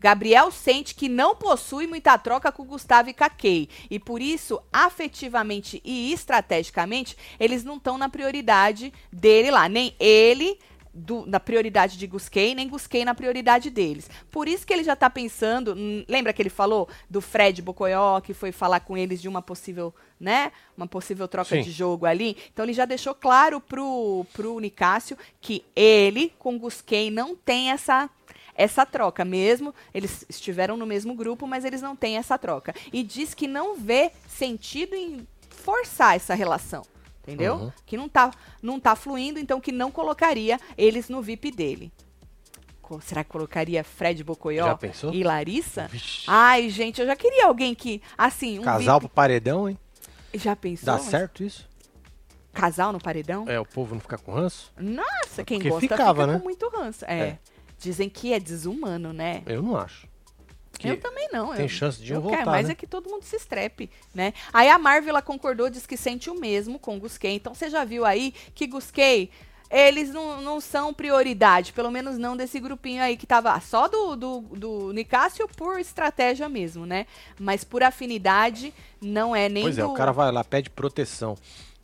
[0.00, 3.68] Gabriel sente que não possui muita troca com Gustavo e Caquei.
[3.90, 9.68] E por isso, afetivamente e estrategicamente, eles não estão na prioridade dele lá.
[9.68, 10.58] Nem ele
[10.92, 14.10] do- na prioridade de Gusquei, nem Gusquei na prioridade deles.
[14.30, 18.20] Por isso que ele já tá pensando, hum, lembra que ele falou do Fred Bocoió,
[18.20, 21.62] que foi falar com eles de uma possível, né, uma possível troca Sim.
[21.62, 22.36] de jogo ali?
[22.52, 28.10] Então ele já deixou claro pro, pro Nicásio que ele com Gusquei não tem essa
[28.60, 32.74] essa troca mesmo, eles estiveram no mesmo grupo, mas eles não têm essa troca.
[32.92, 36.82] E diz que não vê sentido em forçar essa relação.
[37.22, 37.54] Entendeu?
[37.54, 37.72] Uhum.
[37.86, 38.30] Que não tá,
[38.62, 41.90] não tá fluindo, então que não colocaria eles no VIP dele.
[43.02, 44.24] Será que colocaria Fred
[44.76, 45.14] pensou?
[45.14, 45.86] e Larissa?
[45.86, 46.24] Vixe.
[46.26, 49.08] Ai, gente, eu já queria alguém que, assim, um Casal VIP...
[49.08, 49.78] pro paredão, hein?
[50.34, 50.86] Já pensou?
[50.86, 51.70] Dá Mas- certo isso?
[52.52, 53.48] Casal no paredão?
[53.48, 54.72] É, o povo não ficar com ranço?
[54.76, 56.38] Nossa, quem Porque gosta ficava, fica né?
[56.38, 57.04] com muito ranço.
[57.04, 57.20] É.
[57.20, 57.38] É.
[57.80, 59.42] Dizem que é desumano, né?
[59.46, 60.06] Eu não acho.
[60.78, 61.52] Que Eu também não.
[61.54, 62.72] tem eu, chance de eu voltar, quero mais né?
[62.72, 64.32] é que todo mundo se estrepe, né?
[64.52, 67.34] Aí a Marvel ela concordou, diz que sente o mesmo com o Gusquei.
[67.34, 69.30] Então você já viu aí que Gusquei,
[69.70, 74.16] eles não, não são prioridade, pelo menos não desse grupinho aí que tava só do,
[74.16, 77.06] do, do Nicásio por estratégia mesmo, né?
[77.38, 79.90] Mas por afinidade, não é nem Pois é, do...
[79.90, 81.36] o cara vai lá, pede proteção.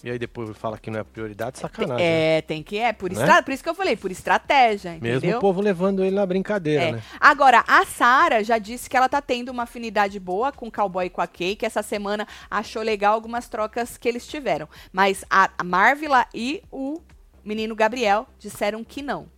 [0.05, 2.05] E aí depois fala que não é prioridade, sacanagem.
[2.05, 2.37] né?
[2.39, 3.19] É, tem que é, por, Né?
[3.19, 3.43] estra...
[3.43, 5.39] por isso que eu falei, por estratégia, Mesmo entendeu?
[5.39, 6.93] o povo levando ele na brincadeira, É.
[6.93, 7.03] né?
[7.19, 11.07] Agora, a Sara já disse que ela tá tendo uma afinidade boa com o Cowboy
[11.07, 14.69] e com a Kay, que essa semana achou legal algumas trocas que eles tiveram.
[14.93, 17.01] Mas a, a Marvila e o
[17.43, 19.29] menino Gabriel disseram que não.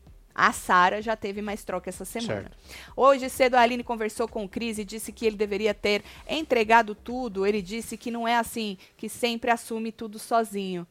[0.40, 2.42] A Sara já teve mais troca essa semana.
[2.42, 2.56] Certo.
[2.96, 6.94] Hoje cedo a Aline conversou com o Cris e disse que ele deveria ter entregado
[6.94, 7.44] tudo.
[7.44, 10.86] Ele disse que não é assim, que sempre assume tudo sozinho.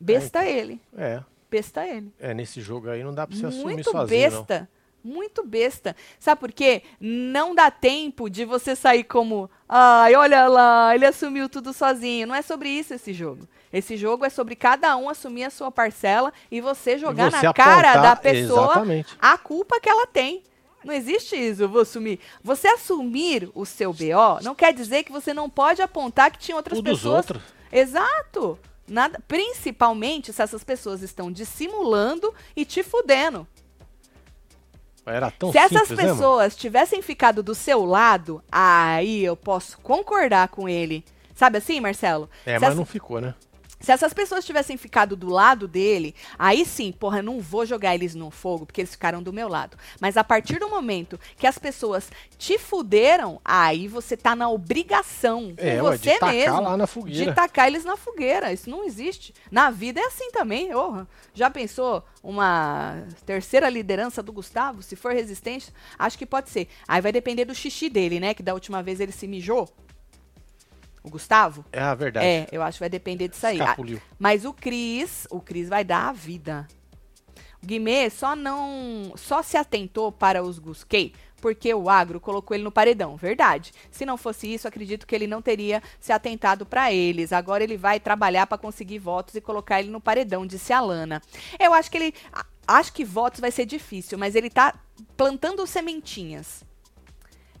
[0.00, 2.12] Besta ele, É, besta ele.
[2.18, 4.68] é, nesse jogo aí não dá pra você assumir Muito sozinho, não.
[5.02, 5.94] Muito besta.
[6.18, 6.82] Sabe por quê?
[7.00, 9.48] Não dá tempo de você sair como.
[9.68, 12.26] Ai, olha lá, ele assumiu tudo sozinho.
[12.26, 13.48] Não é sobre isso esse jogo.
[13.72, 17.46] Esse jogo é sobre cada um assumir a sua parcela e você jogar E você
[17.46, 19.16] na cara apontar- da pessoa Exatamente.
[19.20, 20.42] a culpa que ela tem.
[20.84, 22.18] Não existe isso, eu vou assumir.
[22.42, 26.56] Você assumir o seu BO não quer dizer que você não pode apontar que tinha
[26.56, 27.16] outras O dos pessoas.
[27.16, 27.42] outros.
[27.70, 28.58] Exato.
[28.86, 33.46] Nada, principalmente se essas pessoas estão dissimulando e te fudendo.
[35.10, 36.14] Era tão Se essas simples, né, mano?
[36.16, 41.04] pessoas tivessem ficado do seu lado, aí eu posso concordar com ele.
[41.34, 42.28] Sabe assim, Marcelo?
[42.44, 43.34] É, se, mas essa- não ficou, né?
[43.80, 47.94] Se essas pessoas tivessem ficado do lado dele, aí sim, porra, eu não vou jogar
[47.94, 49.76] eles no fogo, porque eles ficaram do meu lado.
[50.00, 55.54] Mas a partir do momento que as pessoas te fuderam, aí você tá na obrigação
[55.54, 57.34] com É, ué, de você tacar mesmo lá na de fogueira.
[57.34, 58.52] tacar eles na fogueira.
[58.52, 59.32] Isso não existe.
[59.50, 60.74] Na vida é assim também.
[60.74, 61.06] Orra.
[61.34, 64.82] Já pensou uma terceira liderança do Gustavo?
[64.82, 66.68] Se for resistente, acho que pode ser.
[66.86, 68.34] Aí vai depender do xixi dele, né?
[68.34, 69.68] Que da última vez ele se mijou.
[71.08, 71.64] O Gustavo?
[71.72, 72.26] É a verdade.
[72.26, 73.58] É, eu acho que vai depender disso aí.
[73.60, 74.00] Ah, Escapuliu.
[74.18, 76.68] Mas o Cris, o Cris vai dar a vida.
[77.62, 79.12] O Guimê só não.
[79.16, 83.16] Só se atentou para os Gusquei porque o agro colocou ele no paredão.
[83.16, 83.72] Verdade.
[83.90, 87.32] Se não fosse isso, acredito que ele não teria se atentado para eles.
[87.32, 91.22] Agora ele vai trabalhar para conseguir votos e colocar ele no paredão, disse a Lana.
[91.58, 92.14] Eu acho que ele.
[92.66, 94.74] Acho que votos vai ser difícil, mas ele tá
[95.16, 96.67] plantando sementinhas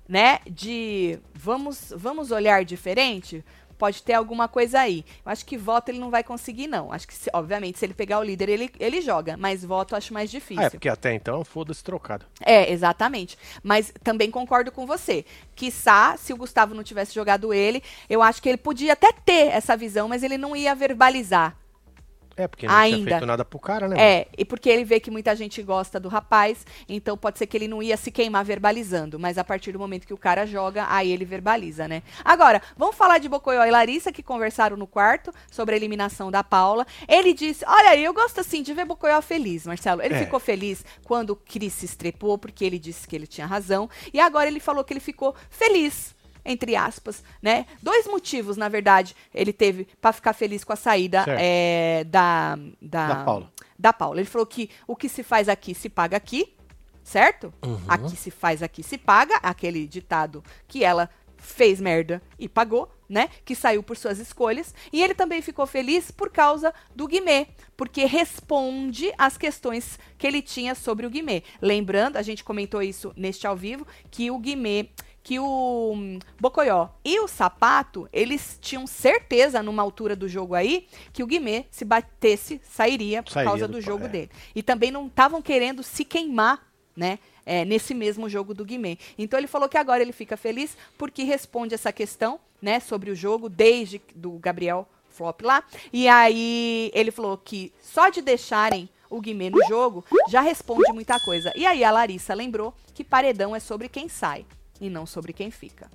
[0.08, 3.44] né, de vamos, vamos olhar diferente,
[3.76, 5.04] pode ter alguma coisa aí.
[5.24, 6.92] Eu acho que voto ele não vai conseguir, não.
[6.92, 9.98] Acho que, se- obviamente, se ele pegar o líder, ele, ele joga, mas voto eu
[9.98, 10.62] acho mais difícil.
[10.62, 12.26] Ah, é, porque até então, foda-se trocado.
[12.40, 13.38] É, exatamente.
[13.62, 15.24] Mas também concordo com você.
[15.54, 19.48] Quiçá, se o Gustavo não tivesse jogado ele, eu acho que ele podia até ter
[19.52, 21.56] essa visão, mas ele não ia verbalizar.
[22.38, 23.10] É, porque não tinha Ainda.
[23.10, 23.96] feito nada pro cara, né?
[24.00, 27.56] É, e porque ele vê que muita gente gosta do rapaz, então pode ser que
[27.56, 30.86] ele não ia se queimar verbalizando, mas a partir do momento que o cara joga,
[30.88, 32.02] aí ele verbaliza, né?
[32.24, 36.44] Agora, vamos falar de Bocoió e Larissa, que conversaram no quarto sobre a eliminação da
[36.44, 36.86] Paula.
[37.08, 40.00] Ele disse, olha aí, eu gosto assim de ver Bocoió feliz, Marcelo.
[40.00, 40.18] Ele É.
[40.18, 44.20] ficou feliz quando o Cris se estrepou, porque ele disse que ele tinha razão, e
[44.20, 46.16] agora ele falou que ele ficou feliz
[46.48, 47.66] entre aspas, né?
[47.82, 53.08] Dois motivos, na verdade, ele teve pra ficar feliz com a saída é, da, da,
[53.08, 53.52] Da Paula.
[53.78, 54.20] da Paula.
[54.20, 56.54] Ele falou que o que se faz aqui se paga aqui,
[57.04, 57.52] certo?
[57.64, 57.78] Uhum.
[57.86, 59.36] Aqui se faz, aqui se paga.
[59.42, 63.30] Aquele ditado que ela fez merda e pagou, né?
[63.44, 64.74] Que saiu por suas escolhas.
[64.92, 67.46] E ele também ficou feliz por causa do Guimê,
[67.76, 71.42] porque responde às questões que ele tinha sobre o Guimê.
[71.62, 74.88] Lembrando, a gente comentou isso neste ao vivo, que o Guimê
[75.28, 75.94] que o
[76.40, 81.66] Bocoió e o Sapato, eles tinham certeza numa altura do jogo aí que o Guimê,
[81.70, 84.08] se batesse, sairia por Sairia causa do do jogo é.
[84.08, 84.30] dele.
[84.54, 86.66] E também não estavam querendo se queimar,
[86.96, 87.18] né?
[87.44, 88.96] é, nesse mesmo jogo do Guimê.
[89.18, 93.14] Então ele falou que agora ele fica feliz porque responde essa questão, né, sobre o
[93.14, 95.62] jogo desde do Gabriel Flop lá.
[95.92, 101.20] E aí ele falou que só de deixarem o Guimê no jogo já responde muita
[101.20, 101.52] coisa.
[101.54, 104.46] E aí a Larissa lembrou que paredão é sobre quem sai
[104.80, 105.90] e não sobre quem fica.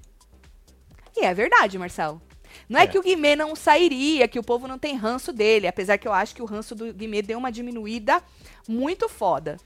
[1.15, 2.21] E é verdade, Marcelo.
[2.69, 2.87] Não é, É.
[2.87, 6.13] que o Guimê não sairia, que o povo não tem ranço dele, apesar que eu
[6.13, 8.21] acho que o ranço do Guimê deu uma diminuída
[8.67, 9.57] muito foda.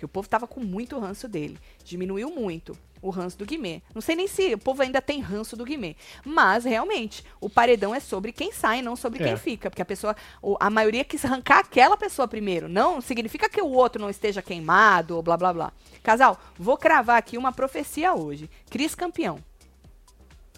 [0.00, 1.58] Que o povo tava com muito ranço dele.
[1.84, 3.82] Diminuiu muito o ranço do Guimê.
[3.94, 5.94] Não sei nem se o povo ainda tem ranço do Guimê.
[6.24, 9.26] Mas, realmente, o paredão é sobre quem sai, não sobre É.
[9.26, 9.68] quem fica.
[9.68, 10.16] Porque a pessoa,
[10.58, 12.66] a maioria quis arrancar aquela pessoa primeiro.
[12.66, 15.72] Não significa que o outro não esteja queimado ou blá blá blá.
[16.02, 18.48] Casal, vou cravar aqui uma profecia hoje.
[18.70, 19.38] Cris campeão.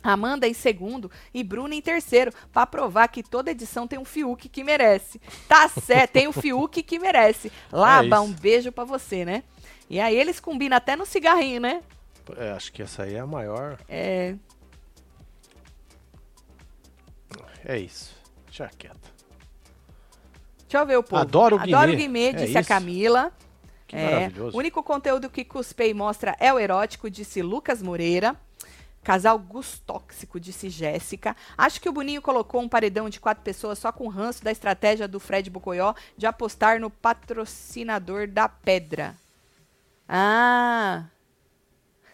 [0.03, 4.49] Amanda em segundo e Bruna em terceiro, pra provar que toda edição tem um Fiuk
[4.49, 5.21] que merece.
[5.49, 7.53] Tá certo, tem o Fiuk que merece.
[7.71, 9.43] Laba, É um beijo pra você, né?
[9.89, 11.83] E aí eles combinam até no cigarrinho, né?
[12.37, 13.79] É, acho que essa aí é a maior.
[13.89, 14.35] É.
[17.65, 18.15] É isso.
[18.47, 19.13] Deixa quieto.
[20.63, 21.21] Deixa eu ver o povo.
[21.21, 22.33] Adoro o Adoro o Guimê.
[22.33, 22.69] Guimê, É disse a isso.
[22.69, 23.33] Camila.
[23.87, 24.57] Que É, maravilhoso.
[24.57, 28.35] O único conteúdo que Cuspei mostra é o erótico, disse Lucas Moreira.
[29.03, 31.37] Casal gustóxico, disse Jéssica.
[31.59, 35.09] Acho que o Boninho colocou um paredão de quatro pessoas só com ranço da estratégia
[35.09, 39.17] do Fred Bocoió de apostar no patrocinador da pedra.
[40.09, 41.07] Ah.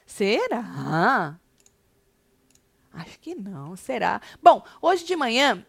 [0.07, 1.39] Será?
[2.93, 4.20] Acho que não, será?
[4.43, 5.64] Bom, hoje de manhã,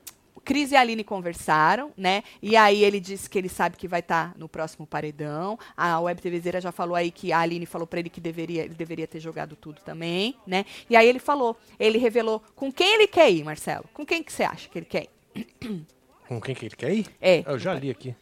[0.50, 2.24] Cris e a Aline conversaram, né?
[2.42, 5.60] E aí ele disse que ele sabe que vai estar no próximo paredão.
[5.78, 8.74] A Web TVzeira já falou aí que a Aline falou pra ele que deveria, ele
[8.74, 10.66] deveria ter jogado tudo também, né?
[10.90, 13.86] E aí ele falou, ele revelou com quem ele quer ir, Marcelo.
[13.94, 15.86] Com quem que você acha que ele quer ir?
[16.28, 17.06] Com quem que ele quer ir?
[17.22, 18.16] É, Eu já li aqui.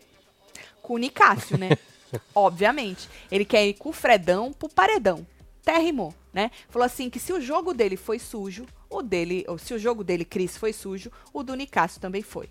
[0.82, 1.70] com o Nicásio, né?
[2.36, 3.08] Obviamente.
[3.32, 5.26] Ele quer ir com o Fredão pro paredão.
[5.62, 6.52] Até rimou, né?
[6.68, 10.04] Falou assim que se o jogo dele foi sujo, o dele, ou se o jogo
[10.04, 12.50] dele, Cris, foi sujo, o do Nicásio também foi.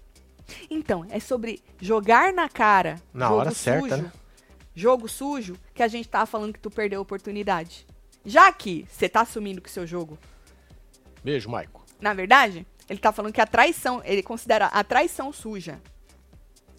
[0.70, 4.12] Então, é sobre jogar na cara Na hora certa, sujo, né?
[4.74, 7.86] jogo sujo, que a gente tava falando que tu perdeu a oportunidade.
[8.24, 10.18] Já que você tá assumindo que seu jogo
[11.22, 11.84] Beijo, Maico.
[12.00, 15.80] na verdade, ele tá falando que a traição, ele considera a traição suja.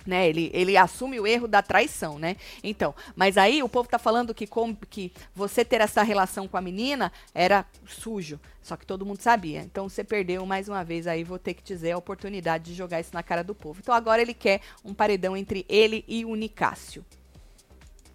[0.08, 0.30] Né?
[0.30, 2.38] Ele, ele assume o erro da traição, né?
[2.64, 6.56] Então, mas aí o povo tá falando que, com, que você ter essa relação com
[6.56, 8.40] a menina era sujo.
[8.62, 9.60] Só que todo mundo sabia.
[9.60, 13.02] Então você perdeu mais uma vez aí, vou ter que dizer a oportunidade de jogar
[13.02, 13.80] isso na cara do povo.
[13.84, 17.04] Então agora ele quer um paredão entre ele e o Nicásio.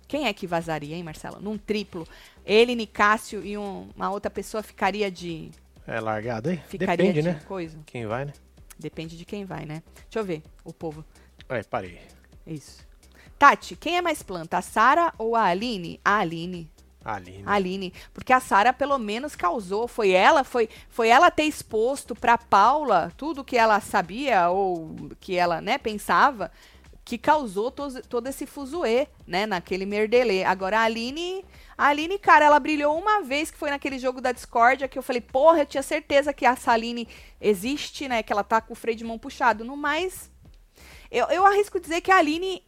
[0.09, 1.41] Quem é que vazaria, hein, Marcelo?
[1.41, 2.07] Num triplo.
[2.45, 5.51] Ele, Nicásio e um- uma outra pessoa ficaria de.
[5.87, 6.57] É largado aí?
[6.69, 7.41] Ficaria Depende, de né?
[7.47, 7.79] coisa.
[7.87, 8.33] Quem vai, né?
[8.79, 9.83] Depende de quem vai, né?
[10.05, 11.05] Deixa eu ver, o povo.
[11.49, 12.01] Aí, parei.
[12.47, 12.85] Isso.
[13.39, 16.01] Tati, quem é mais planta, a Sara ou a Aline?
[16.05, 16.71] A Aline.
[17.05, 17.43] Aline.
[17.45, 17.93] A Aline.
[18.15, 19.89] Porque a Sara pelo menos causou.
[19.89, 25.37] Foi ela, foi, foi ela ter exposto pra Paula tudo que ela sabia ou que
[25.37, 26.51] ela, né, pensava
[27.05, 30.45] que causou tos- todo esse fuzuê, né, naquele merdelê.
[30.45, 31.45] Agora a Aline,
[31.77, 35.03] a Aline, cara, ela brilhou uma vez que foi naquele jogo da discórdia que eu
[35.03, 37.09] falei, porra, eu tinha certeza que essa Aline
[37.41, 39.65] existe, né, que ela tá com o freio de mão puxado.
[39.65, 40.31] No mais,
[41.13, 42.65] eu, eu arrisco dizer que a Aline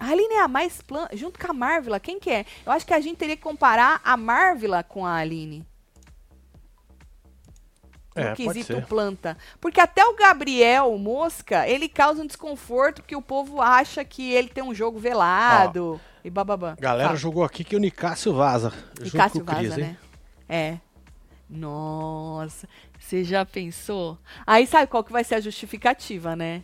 [0.00, 2.46] a Aline é a mais planta, junto com a Marvila, quem que é?
[2.64, 5.62] Eu acho que a gente teria que comparar a Marvila com a Aline.
[8.16, 9.36] No É, quesito planta.
[9.60, 14.48] Porque até o Gabriel Mosca, ele causa um desconforto porque o povo acha que ele
[14.48, 16.76] tem um jogo velado e bababá.
[16.80, 17.18] Galera Fala.
[17.18, 18.72] jogou aqui que o Nicásio vaza.
[19.00, 19.86] E junto Cássio com o Cris, vaza, hein?
[19.86, 19.96] né?
[20.48, 20.78] É.
[21.48, 22.66] Nossa,
[22.98, 24.18] você já pensou?
[24.46, 26.62] Aí sabe qual que vai ser a justificativa, né?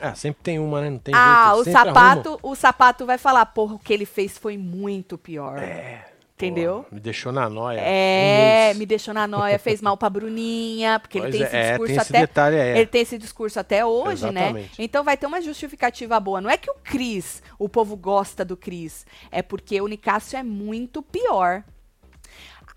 [0.00, 0.90] Ah, sempre tem uma, né?
[0.90, 1.68] Não tem ah, jeito.
[1.68, 5.58] o sapato, o sapato vai falar, porra, o que ele fez foi muito pior.
[5.58, 6.04] É.
[6.38, 6.86] Entendeu?
[6.88, 7.80] Pô, me deixou na noia.
[7.80, 11.46] É, Um me deixou na noia, fez mal pra Bruninha, porque ele Pois tem é,
[11.46, 12.20] esse é, discurso tem esse até.
[12.20, 12.78] detalhe é.
[12.78, 14.42] Ele tem esse discurso até hoje, né?
[14.44, 14.70] Exatamente.
[14.78, 16.40] Então vai ter uma justificativa boa.
[16.40, 20.44] Não é que o Cris, o povo gosta do Cris, é porque o Nicásio é
[20.44, 21.64] muito pior.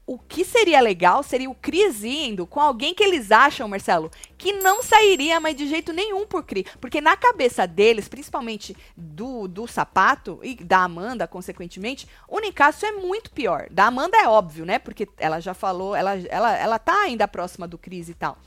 [0.06, 4.52] O que seria legal seria o Cris indo com alguém que eles acham, Marcelo, que
[4.52, 6.66] não sairia mais de jeito nenhum por Cris.
[6.82, 12.92] Porque na cabeça deles, principalmente do, do sapato e da Amanda, consequentemente, o Nicásio é
[12.94, 13.68] muito pior.
[13.72, 14.80] Da Amanda é óbvio, né?
[14.80, 18.38] Porque ela já falou, ela, ela, ela tá ainda próxima do Cris e tal.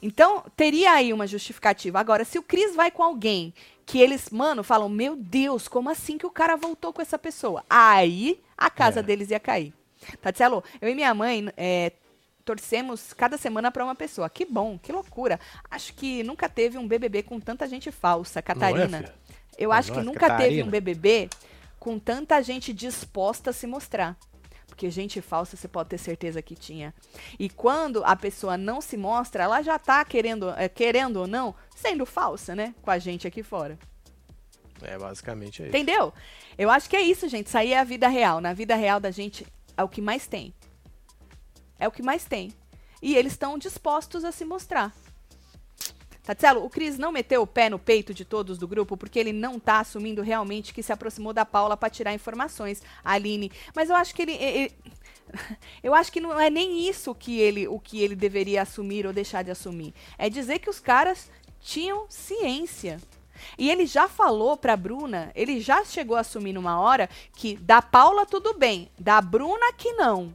[0.00, 2.00] Então, teria aí uma justificativa.
[2.00, 3.52] Agora, se o Cris vai com alguém
[3.84, 7.64] que eles, mano, falam, meu Deus, como assim que o cara voltou com essa pessoa?
[7.68, 9.02] Aí a casa É.
[9.02, 9.74] deles ia cair.
[10.20, 11.92] Tatielo, eu e minha mãe é,
[12.44, 14.28] torcemos cada semana pra uma pessoa.
[14.28, 15.38] Que bom, que loucura.
[15.70, 18.98] Acho que nunca teve um BBB com tanta gente falsa, é, Catarina.
[18.98, 19.14] filha?
[19.58, 20.64] eu Mas acho que nós, nunca teve Catarina.
[20.66, 21.28] um BBB
[21.78, 24.16] com tanta gente disposta a se mostrar.
[24.66, 26.94] Porque gente falsa você pode ter certeza que tinha.
[27.38, 31.54] E quando a pessoa não se mostra, ela já tá querendo, é, querendo ou não,
[31.76, 32.74] sendo falsa, né?
[32.80, 33.78] Com a gente aqui fora.
[34.80, 35.76] É, basicamente é isso.
[35.76, 36.12] Entendeu?
[36.56, 37.48] Eu acho que é isso, gente.
[37.48, 38.40] Isso aí é a vida real.
[38.40, 39.46] Na vida real da gente
[39.76, 40.54] é o que mais tem.
[41.78, 42.52] É o que mais tem.
[43.00, 44.94] E eles estão dispostos a se mostrar.
[46.22, 49.32] Tatielo, o Cris não meteu o pé no peito de todos do grupo porque ele
[49.32, 53.50] não tá assumindo realmente que se aproximou da Paula para tirar informações, Aline.
[53.74, 54.72] Mas eu acho que ele, ele-
[55.82, 59.12] eu acho que não é nem isso que ele, o que ele deveria assumir ou
[59.12, 59.92] deixar de assumir.
[60.16, 61.28] É dizer que os caras
[61.60, 63.00] tinham ciência.
[63.58, 67.80] E ele já falou pra Bruna, ele já chegou a assumir numa hora que da
[67.80, 70.32] Paula tudo bem, da Bruna que não.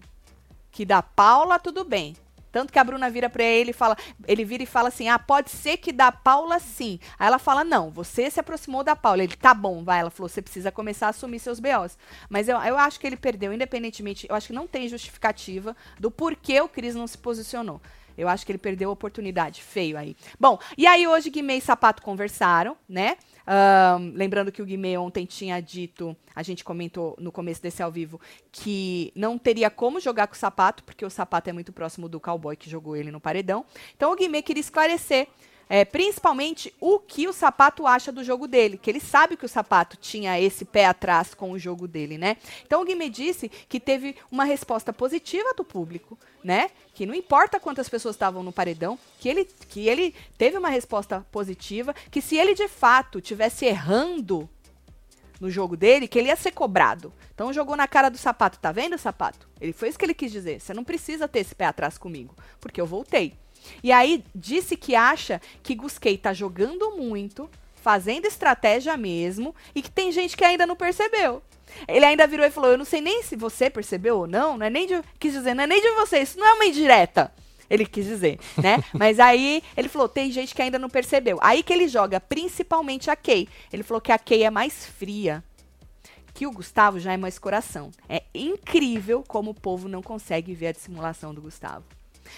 [0.71, 2.15] Que da Paula tudo bem.
[2.51, 3.95] Tanto que a Bruna vira pra ele e fala,
[4.27, 6.99] ele vira e fala assim: "Ah, pode ser que da Paula sim".
[7.19, 9.23] Aí ela fala: "Não, você se aproximou da Paula".
[9.23, 9.99] Ele: "Tá bom, vai".
[9.99, 11.97] Ela falou: "Você precisa começar a assumir seus BOs".
[12.29, 16.09] Mas eu, eu acho que ele perdeu independentemente, eu acho que não tem justificativa do
[16.09, 17.81] porquê o Cris não se posicionou.
[18.17, 19.61] Eu acho que ele perdeu a oportunidade.
[19.61, 20.15] Feio aí.
[20.39, 23.17] Bom, e aí hoje Guimê e Sapato conversaram, né?
[23.45, 27.91] Ahn, lembrando que o Guimê ontem tinha dito, a gente comentou no começo desse ao
[27.91, 28.19] vivo,
[28.51, 32.19] que não teria como jogar com o Sapato, porque o Sapato é muito próximo do
[32.19, 33.65] cowboy que jogou ele no paredão.
[33.95, 35.27] Então o Guimê queria esclarecer
[35.69, 39.49] é, principalmente o que o Sapato acha do jogo dele, que ele sabe que o
[39.49, 42.37] Sapato tinha esse pé atrás com o jogo dele, né?
[42.65, 46.69] Então o Guimê disse que teve uma resposta positiva do público, né?
[46.93, 51.25] Que não importa quantas pessoas estavam no paredão, que ele, que ele teve uma resposta
[51.31, 54.49] positiva, que se ele de fato tivesse errando
[55.39, 57.13] no jogo dele, que ele ia ser cobrado.
[57.33, 59.47] Então jogou na cara do sapato, tá vendo, sapato?
[59.61, 60.59] Ele foi isso que ele quis dizer.
[60.59, 63.35] Você não precisa ter esse pé atrás comigo, porque eu voltei.
[63.83, 69.91] E aí disse que acha que Gusquei tá jogando muito, fazendo estratégia mesmo e que
[69.91, 71.41] tem gente que ainda não percebeu.
[71.87, 74.65] Ele ainda virou e falou: Eu não sei nem se você percebeu ou não, não
[74.65, 75.01] é nem de.
[75.19, 77.31] Quis dizer, não é nem de você, isso não é uma indireta.
[77.69, 78.81] Ele quis dizer, né?
[78.93, 81.37] Mas aí ele falou: tem gente que ainda não percebeu.
[81.41, 83.47] Aí que ele joga principalmente a Kay.
[83.71, 85.43] Ele falou que a Kay é mais fria.
[86.33, 87.91] Que o Gustavo já é mais coração.
[88.07, 91.83] É incrível como o povo não consegue ver a dissimulação do Gustavo.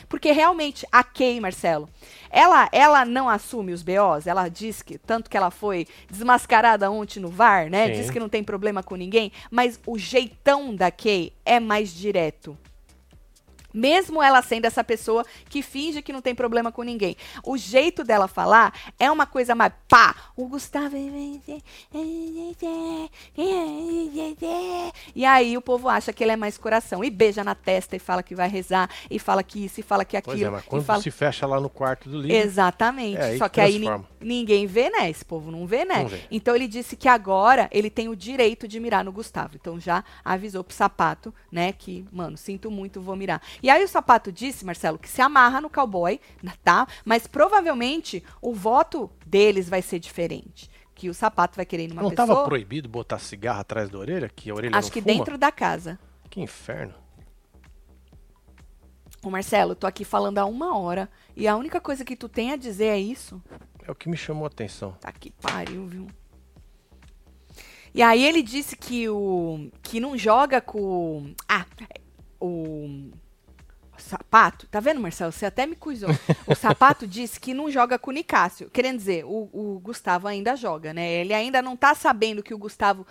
[0.07, 1.89] Porque realmente a Kay, Marcelo,
[2.29, 7.19] ela, ela não assume os BOs, ela diz que, tanto que ela foi desmascarada ontem
[7.19, 7.87] no VAR, né?
[7.87, 7.93] Sim.
[7.93, 12.57] Diz que não tem problema com ninguém, mas o jeitão da Kay é mais direto.
[13.73, 17.15] Mesmo ela sendo essa pessoa que finge que não tem problema com ninguém.
[17.43, 20.15] O jeito dela falar é uma coisa mais pá.
[20.35, 20.95] O Gustavo.
[25.15, 27.03] E aí o povo acha que ele é mais coração.
[27.03, 28.89] E beija na testa e fala que vai rezar.
[29.09, 30.35] E fala que isso e fala que aquilo.
[30.35, 31.01] Pois é, mas quando fala...
[31.01, 33.17] se fecha lá no quarto do livro, Exatamente.
[33.17, 34.05] É, aí Só que aí transforma.
[34.19, 35.09] ninguém vê, né?
[35.09, 36.03] Esse povo não vê, né?
[36.03, 36.21] Não vê.
[36.31, 39.55] Então ele disse que agora ele tem o direito de mirar no Gustavo.
[39.55, 41.71] Então já avisou pro sapato, né?
[41.71, 43.41] Que, mano, sinto muito, vou mirar.
[43.61, 46.87] E aí o sapato disse, Marcelo, que se amarra no cowboy, né, tá?
[47.03, 50.69] Mas provavelmente o voto deles vai ser diferente.
[50.95, 52.27] Que o sapato vai querer ir numa não pessoa.
[52.27, 55.13] tava proibido botar cigarro atrás da orelha, que a orelha acho não que fuma?
[55.13, 55.99] dentro da casa.
[56.29, 56.93] Que inferno.
[59.21, 61.09] Ô Marcelo, tô aqui falando há uma hora.
[61.35, 63.41] E a única coisa que tu tem a dizer é isso.
[63.85, 64.93] É o que me chamou a atenção.
[64.99, 66.07] Tá que pariu, viu?
[67.93, 71.65] E aí ele disse que o que não joga com ah,
[72.39, 73.09] o
[73.99, 75.31] sapato, tá vendo, Marcelo?
[75.31, 76.09] Você até me cuidou.
[76.47, 78.69] O sapato disse que não joga com o Nicásio.
[78.69, 81.09] Querendo dizer, o, o Gustavo ainda joga, né?
[81.11, 83.05] Ele ainda não tá sabendo que o Gustavo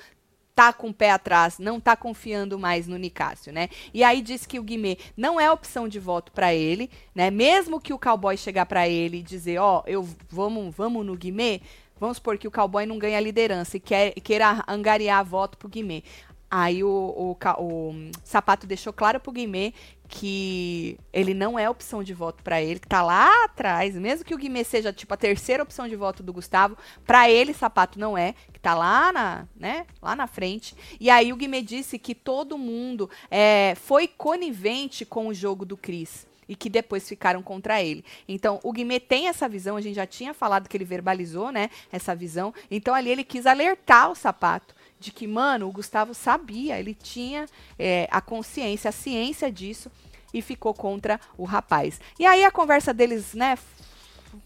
[0.59, 3.69] tá com o pé atrás, não tá confiando mais no Nicásio, né?
[3.95, 7.31] E aí diz que o Guimê não é opção de voto pra ele, né?
[7.31, 11.61] Mesmo que o cowboy chegar pra ele e dizer, ó, eu vamos, vamos no Guimê,
[12.01, 16.03] vamos supor que o cowboy não ganha liderança e quer, queira angariar voto pro Guimê.
[16.51, 19.73] Aí o, o, o, hum, Sapato deixou claro pro Guimê
[20.09, 24.35] que ele não é opção de voto pra ele, que tá lá atrás, mesmo que
[24.35, 28.17] o Guimê seja tipo a terceira opção de voto do Gustavo, pra ele Sapato não
[28.17, 30.75] é, que tá lá na, né, lá na frente.
[30.99, 35.77] E aí o Guimê disse que todo mundo é, foi conivente com o jogo do
[35.77, 38.03] Cris e que depois ficaram contra ele.
[38.27, 41.69] Então, o Guimê tem essa visão, a gente já tinha falado que ele verbalizou, né,
[41.93, 42.55] essa visão.
[42.71, 47.47] Então, ali ele quis alertar o Sapato de que, mano, o Gustavo sabia, ele tinha
[47.79, 49.91] é, a consciência, a ciência disso
[50.33, 52.01] e ficou contra o rapaz.
[52.19, 53.57] E aí a conversa deles, né,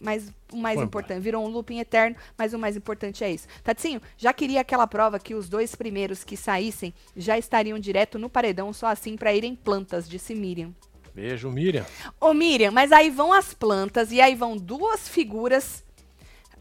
[0.01, 3.49] mas o mais Foi importante, virou um looping eterno, mas o mais importante é isso.
[3.65, 8.29] Tatinho, já queria aquela prova que os dois primeiros que saíssem já estariam direto no
[8.29, 10.73] paredão, só assim pra irem plantas, disse Miriam.
[11.15, 11.85] Beijo, Miriam.
[12.21, 15.85] Ô Miriam, mas aí vão as plantas e aí vão duas figuras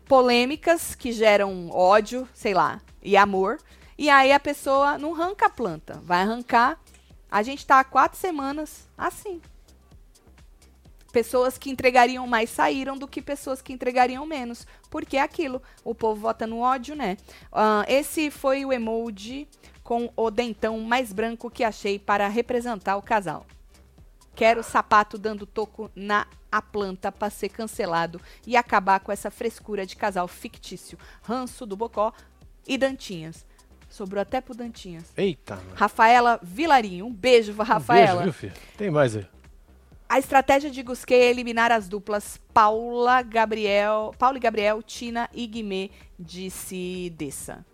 [0.05, 3.57] polêmicas que geram ódio, sei lá, e amor.
[3.97, 6.79] E aí a pessoa não arranca a planta, vai arrancar.
[7.29, 9.41] A gente tá há quatro semanas assim.
[11.11, 14.65] Pessoas que entregariam mais saíram do que pessoas que entregariam menos.
[14.89, 15.61] Porque é aquilo.
[15.83, 17.17] O povo vota no ódio, né?
[17.51, 19.47] Ah, esse foi o emoji
[19.83, 23.45] com o dentão mais branco que achei para representar o casal.
[24.33, 29.85] Quero sapato dando toco na a planta para ser cancelado e acabar com essa frescura
[29.85, 30.97] de casal fictício.
[31.21, 32.11] Ranço do Bocó
[32.67, 33.45] e Dantinhas.
[33.91, 35.11] Sobrou até pro Dantinhas.
[35.17, 35.75] Eita, mano.
[35.75, 37.05] Rafaela Vilarinho.
[37.05, 38.23] Um beijo, Um beijo, Rafaela.
[38.23, 38.53] viu, filho?
[38.77, 39.27] Tem mais aí.
[40.07, 45.45] A estratégia de Gusquet é eliminar as duplas Paula, Gabriel, Paulo e Gabriel, Tina e
[45.45, 47.65] Guimê, disse Dessa.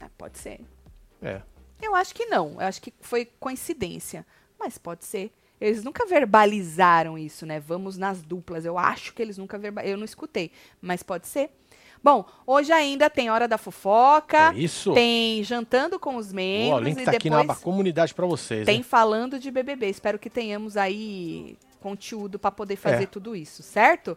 [0.00, 0.60] Ah, pode ser.
[1.22, 1.42] É.
[1.80, 2.52] Eu acho que não.
[2.60, 4.26] Eu acho que foi coincidência.
[4.58, 5.32] Mas pode ser.
[5.60, 7.58] Eles nunca verbalizaram isso, né?
[7.58, 8.64] Vamos nas duplas.
[8.64, 9.92] Eu acho que eles nunca verbalizaram.
[9.94, 10.50] Eu não escutei.
[10.80, 11.50] Mas pode ser.
[12.02, 14.52] Bom, hoje ainda tem Hora da Fofoca.
[14.54, 14.92] É isso.
[14.92, 16.84] Tem Jantando com os Ó, o Membros.
[16.86, 18.64] link e tá aqui na aba depois comunidade pra vocês.
[18.64, 18.82] tem hein?
[18.82, 19.88] falando de BBB.
[19.88, 23.06] Espero que tenhamos aí conteúdo para poder fazer É.
[23.06, 24.16] tudo isso, certo?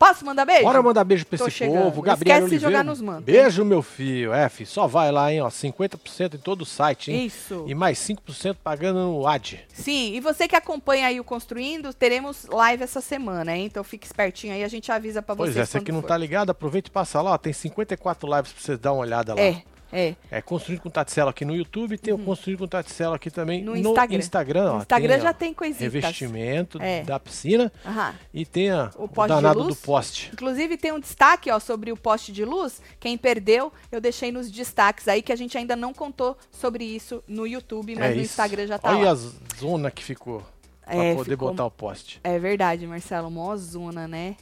[0.00, 0.62] Posso mandar beijo?
[0.62, 1.82] Bora mandar beijo pra Tô esse chegando.
[1.82, 2.00] povo.
[2.00, 2.78] Gabriel esquece de Oliveira.
[2.78, 4.32] jogar nos mantos, Beijo, meu filho.
[4.32, 5.48] É, filho, só vai lá, hein, ó.
[5.50, 7.26] 50% em todo o site, hein?
[7.26, 7.64] Isso.
[7.68, 9.60] E mais 5% pagando no AD.
[9.74, 13.66] Sim, e você que acompanha aí o Construindo, teremos live essa semana, hein?
[13.66, 16.08] Então fique espertinho aí, a gente avisa pra Pois vocês é, você que não for.
[16.08, 17.32] tá ligado, aproveita e passa lá.
[17.32, 19.40] ó, Tem 54 lives pra vocês dar uma olhada lá.
[19.40, 19.62] É,
[19.92, 20.14] é.
[20.30, 23.62] É Construindo com Taticela aqui no YouTube e tem o Construindo com Taticela aqui também
[23.62, 24.18] No no, Instagram.
[24.18, 24.70] Instagram.
[24.70, 25.80] ó, No Instagram tem, já ó, tem coisitas.
[25.82, 27.02] Revestimento É.
[27.02, 28.14] da piscina Aham.
[28.32, 30.30] e tem a, O o, danado do poste.
[30.32, 32.80] Inclusive tem um destaque ó, sobre o poste de luz.
[32.98, 37.22] Quem perdeu, eu deixei nos destaques aí, que a gente ainda não contou sobre isso
[37.26, 38.20] no YouTube, mas é no.
[38.20, 39.10] Instagram já tá Olha lá.
[39.12, 40.42] a zona que ficou
[40.84, 42.20] pra É, poder ficou- botar o poste.
[42.24, 44.36] É verdade, Marcelo, mó zona, né?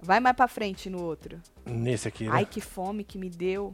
[0.00, 1.40] Vai mais pra frente no outro.
[1.64, 2.30] Nesse aqui, né?
[2.32, 3.72] Ai, que fome que me deu.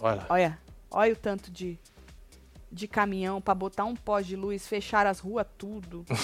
[0.00, 0.26] Olha.
[0.28, 0.58] Olha,
[0.90, 1.78] olha o tanto de,
[2.70, 6.04] de caminhão pra botar um pó de luz, fechar as ruas, tudo.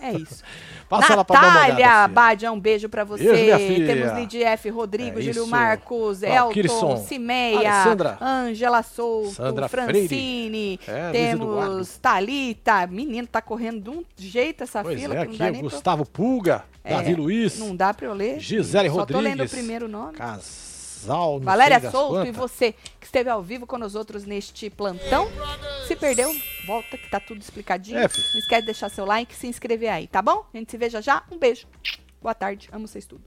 [0.00, 0.44] É isso.
[0.88, 2.06] Passa Natália.
[2.06, 3.24] Badia, um beijo pra você.
[3.24, 3.86] Beijo.
[3.86, 5.50] Temos Lidia F, Rodrigo, É Júlio isso.
[5.50, 7.84] Marcos, Elton, Cimeia,
[8.20, 10.78] Ângela Souto, Sandra Francine.
[10.86, 11.98] É, Temos.
[11.98, 12.86] Thalita.
[12.86, 15.70] Menino, tá correndo de um jeito essa Pois fila é, aqui dá o nem pra...
[15.70, 18.38] Gustavo Pulga, É, Davi Luiz, Não dá pra eu ler.
[18.38, 19.50] Gisele Só tô lendo o Rodrigues.
[19.50, 20.16] primeiro nome.
[21.00, 25.28] Casal, não Valéria Souto e você que esteve ao vivo com nós outros neste plantão.
[25.86, 26.30] Se perdeu,
[26.66, 27.98] volta que tá tudo explicadinho.
[27.98, 28.02] É.
[28.02, 30.44] Não esquece de deixar seu like e se inscrever aí, tá bom?
[30.52, 31.22] A gente se vê já já.
[31.30, 31.66] Um beijo.
[32.20, 32.68] Boa tarde.
[32.72, 33.24] Amo vocês tudo.